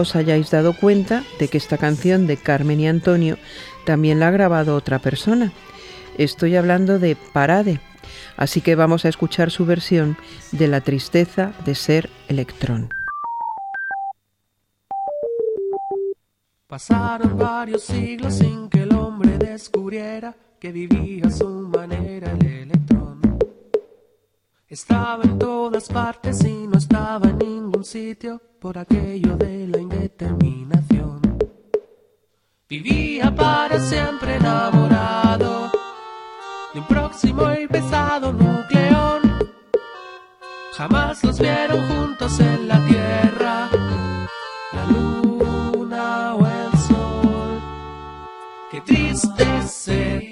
Os 0.00 0.16
hayáis 0.16 0.50
dado 0.50 0.72
cuenta 0.72 1.24
de 1.38 1.48
que 1.48 1.58
esta 1.58 1.78
canción 1.78 2.26
de 2.26 2.36
Carmen 2.36 2.80
y 2.80 2.88
Antonio 2.88 3.38
también 3.84 4.20
la 4.20 4.28
ha 4.28 4.30
grabado 4.30 4.76
otra 4.76 4.98
persona. 4.98 5.52
Estoy 6.18 6.56
hablando 6.56 6.98
de 6.98 7.16
Parade, 7.16 7.80
así 8.36 8.60
que 8.60 8.74
vamos 8.74 9.04
a 9.04 9.08
escuchar 9.08 9.50
su 9.50 9.64
versión 9.64 10.16
de 10.52 10.68
La 10.68 10.80
tristeza 10.80 11.52
de 11.64 11.74
ser 11.74 12.10
electrón. 12.28 12.90
Pasaron 16.66 17.36
varios 17.36 17.82
siglos 17.82 18.34
sin 18.34 18.68
que 18.68 18.82
el 18.82 18.94
hombre 18.94 19.38
descubriera 19.38 20.36
que 20.60 20.70
vivía 20.70 21.26
a 21.26 21.30
su 21.30 21.48
manera 21.48 22.30
el 22.32 22.46
electrón. 22.46 23.20
Estaba 24.68 25.24
en 25.24 25.38
todas 25.38 25.88
partes 25.88 26.44
y 26.44 26.68
no 26.68 26.78
estaba 26.78 27.28
en 27.28 27.38
ningún 27.38 27.82
sitio 27.82 28.40
por 28.60 28.78
aquello 28.78 29.36
de 29.36 29.66
la 29.66 29.78
indeterminación. 30.10 31.20
Vivía 32.68 33.34
para 33.34 33.78
siempre 33.80 34.36
enamorado 34.36 35.70
de 36.72 36.80
un 36.80 36.86
próximo 36.86 37.52
y 37.52 37.66
pesado 37.66 38.32
nucleón. 38.32 39.22
Jamás 40.72 41.22
los 41.24 41.38
vieron 41.38 41.86
juntos 41.88 42.38
en 42.40 42.68
la 42.68 42.84
tierra, 42.86 43.68
la 44.72 44.84
luna 44.86 46.34
o 46.34 46.46
el 46.46 46.78
sol. 46.78 47.60
Qué 48.70 48.80
triste 48.82 49.62
ser 49.66 50.29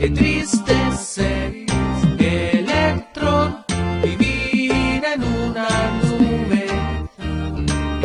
Qué 0.00 0.08
triste 0.08 0.72
ser 0.96 1.66
electrón, 2.18 3.56
vivir 4.02 5.04
en 5.04 5.22
una 5.22 5.68
nube. 6.00 6.66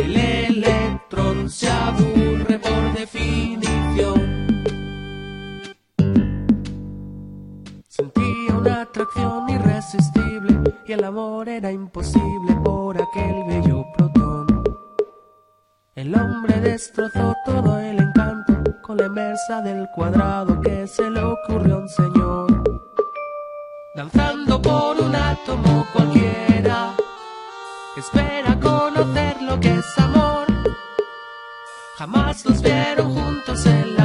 El 0.04 0.16
electrón 0.18 1.48
se 1.48 1.70
aburre 1.70 2.58
por 2.58 2.92
definición. 2.92 4.20
Sentía 7.88 8.54
una 8.58 8.82
atracción 8.82 9.48
irresistible 9.48 10.74
y 10.86 10.92
el 10.92 11.02
amor 11.02 11.48
era 11.48 11.72
imposible 11.72 12.54
por 12.62 13.00
aquel 13.00 13.42
bello 13.48 13.86
protón. 13.96 14.64
El 15.94 16.14
hombre 16.14 16.60
destrozó 16.60 17.34
todo 17.46 17.78
el 17.78 18.00
encanto 18.00 18.15
inversa 19.06 19.62
del 19.62 19.88
cuadrado 19.90 20.60
que 20.60 20.86
se 20.86 21.10
le 21.10 21.22
ocurrió 21.22 21.76
a 21.76 21.78
un 21.78 21.88
señor. 21.88 22.64
Danzando 23.94 24.60
por 24.60 25.00
un 25.00 25.14
átomo 25.14 25.86
cualquiera, 25.92 26.92
espera 27.96 28.58
conocer 28.60 29.40
lo 29.42 29.58
que 29.58 29.74
es 29.74 29.98
amor. 29.98 30.46
Jamás 31.96 32.44
los 32.44 32.60
vieron 32.60 33.14
juntos 33.14 33.64
en 33.66 33.95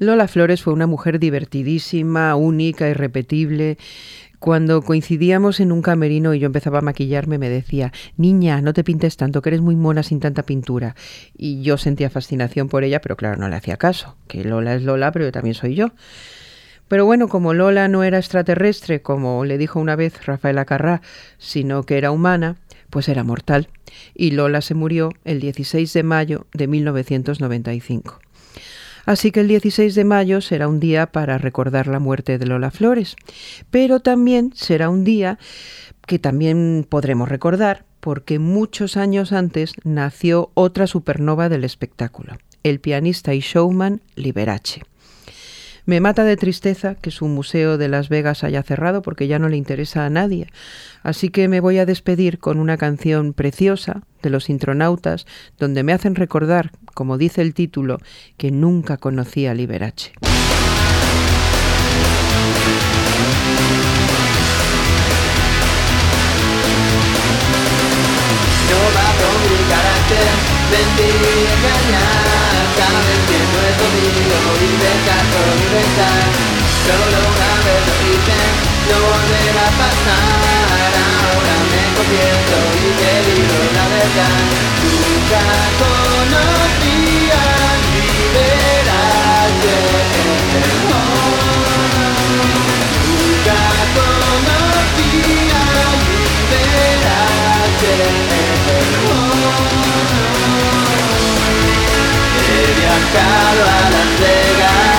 Lola 0.00 0.26
Flores 0.26 0.60
fue 0.60 0.72
una 0.72 0.88
mujer 0.88 1.20
divertidísima, 1.20 2.34
única, 2.34 2.88
irrepetible. 2.88 3.78
Cuando 4.40 4.82
coincidíamos 4.82 5.60
en 5.60 5.70
un 5.70 5.82
camerino 5.82 6.34
y 6.34 6.40
yo 6.40 6.46
empezaba 6.46 6.78
a 6.78 6.82
maquillarme, 6.82 7.38
me 7.38 7.48
decía, 7.48 7.92
niña, 8.16 8.60
no 8.60 8.74
te 8.74 8.82
pintes 8.82 9.16
tanto, 9.16 9.40
que 9.40 9.50
eres 9.50 9.60
muy 9.60 9.76
mona 9.76 10.02
sin 10.02 10.18
tanta 10.18 10.42
pintura. 10.42 10.96
Y 11.36 11.62
yo 11.62 11.78
sentía 11.78 12.10
fascinación 12.10 12.68
por 12.68 12.82
ella, 12.82 13.00
pero 13.00 13.16
claro, 13.16 13.36
no 13.36 13.48
le 13.48 13.54
hacía 13.54 13.76
caso, 13.76 14.16
que 14.26 14.42
Lola 14.42 14.74
es 14.74 14.82
Lola, 14.82 15.12
pero 15.12 15.26
yo 15.26 15.32
también 15.32 15.54
soy 15.54 15.76
yo. 15.76 15.92
Pero 16.88 17.06
bueno, 17.06 17.28
como 17.28 17.54
Lola 17.54 17.86
no 17.86 18.02
era 18.02 18.18
extraterrestre, 18.18 19.00
como 19.00 19.44
le 19.44 19.58
dijo 19.58 19.78
una 19.78 19.94
vez 19.94 20.26
Rafael 20.26 20.58
Acarrá, 20.58 21.02
sino 21.38 21.84
que 21.84 21.98
era 21.98 22.10
humana, 22.10 22.56
pues 22.90 23.08
era 23.08 23.22
mortal. 23.22 23.68
Y 24.12 24.32
Lola 24.32 24.60
se 24.60 24.74
murió 24.74 25.10
el 25.24 25.40
16 25.40 25.92
de 25.92 26.02
mayo 26.02 26.46
de 26.52 26.66
1995. 26.66 28.18
Así 29.06 29.32
que 29.32 29.40
el 29.40 29.48
16 29.48 29.94
de 29.94 30.04
mayo 30.04 30.40
será 30.40 30.68
un 30.68 30.80
día 30.80 31.06
para 31.06 31.38
recordar 31.38 31.86
la 31.86 31.98
muerte 31.98 32.38
de 32.38 32.46
Lola 32.46 32.70
Flores, 32.70 33.16
pero 33.70 34.00
también 34.00 34.52
será 34.54 34.88
un 34.88 35.04
día 35.04 35.38
que 36.06 36.18
también 36.18 36.86
podremos 36.88 37.28
recordar 37.28 37.84
porque 38.00 38.38
muchos 38.38 38.96
años 38.96 39.32
antes 39.32 39.72
nació 39.82 40.50
otra 40.54 40.86
supernova 40.86 41.48
del 41.48 41.64
espectáculo, 41.64 42.36
el 42.62 42.80
pianista 42.80 43.34
y 43.34 43.40
showman 43.40 44.02
Liberace. 44.14 44.82
Me 45.86 46.00
mata 46.00 46.24
de 46.24 46.38
tristeza 46.38 46.94
que 46.94 47.10
su 47.10 47.26
museo 47.26 47.76
de 47.76 47.88
Las 47.88 48.08
Vegas 48.08 48.42
haya 48.42 48.62
cerrado 48.62 49.02
porque 49.02 49.26
ya 49.26 49.38
no 49.38 49.50
le 49.50 49.58
interesa 49.58 50.06
a 50.06 50.10
nadie. 50.10 50.48
Así 51.02 51.28
que 51.28 51.46
me 51.46 51.60
voy 51.60 51.76
a 51.78 51.84
despedir 51.84 52.38
con 52.38 52.58
una 52.58 52.78
canción 52.78 53.34
preciosa 53.34 54.02
de 54.22 54.30
los 54.30 54.48
intronautas 54.48 55.26
donde 55.58 55.82
me 55.82 55.92
hacen 55.92 56.14
recordar, 56.14 56.72
como 56.94 57.18
dice 57.18 57.42
el 57.42 57.52
título, 57.52 57.98
que 58.38 58.50
nunca 58.50 58.96
conocí 58.96 59.46
a 59.46 59.52
Liberace. 59.52 60.12
Y 70.96 71.06
engañar 71.52 72.24
que 73.26 74.83
Solo 76.86 77.18
una 77.32 77.52
vez 77.64 77.82
lo 77.88 77.96
hice, 78.08 78.38
no 78.88 78.96
volverá 79.08 79.64
a 79.64 79.74
pasar. 79.80 80.54
Ahora 81.24 81.56
me 81.70 81.82
confieso 81.96 82.56
y 82.76 82.88
te 83.00 83.12
digo 83.30 83.58
la 83.74 83.84
verdad 83.88 84.40
Nunca 84.84 85.44
conocí 85.80 87.00
a 87.32 87.46
liberarte 87.94 88.84
Nunca 93.08 93.60
conocí 93.98 95.12
a 95.50 95.66
liberarte 96.50 97.94
He 102.46 102.62
viajado 102.78 103.62
a 103.64 103.82
Las 103.94 104.10
Vegas, 104.20 104.93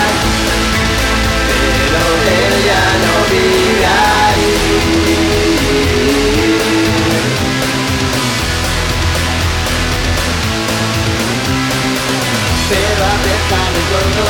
Se 12.68 12.82
va 13.00 13.06
a 13.06 13.18
pesar 13.22 13.68
de 13.74 13.82
todo, 13.92 14.24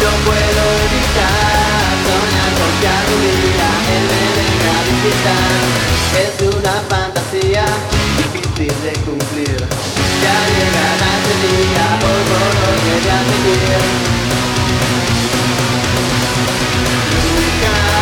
no 0.00 0.10
puedo 0.24 0.62
evitar. 0.86 1.90
Son 2.06 2.26
las 2.36 2.50
coquillas 2.58 3.00
de 3.06 3.12
un 3.14 3.22
día, 3.40 3.70
el 3.96 4.04
de 4.10 4.22
venir. 4.36 4.60
Es 6.20 6.34
una 6.54 6.74
fantasía 6.88 7.64
difícil 8.18 8.74
de 8.82 8.92
cumplir. 9.00 9.60
Ya 10.22 10.38
le 10.52 10.64
ganas 10.76 11.20
de 11.26 11.32
ir, 11.62 11.80
por 12.00 12.20
favor, 12.30 12.74
llegue 12.84 13.10
a 13.10 13.12
venir. 13.22 14.20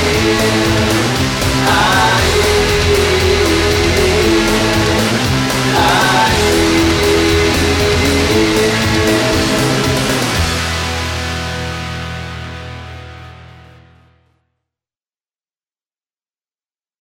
feel 0.00 0.78
I 1.70 1.97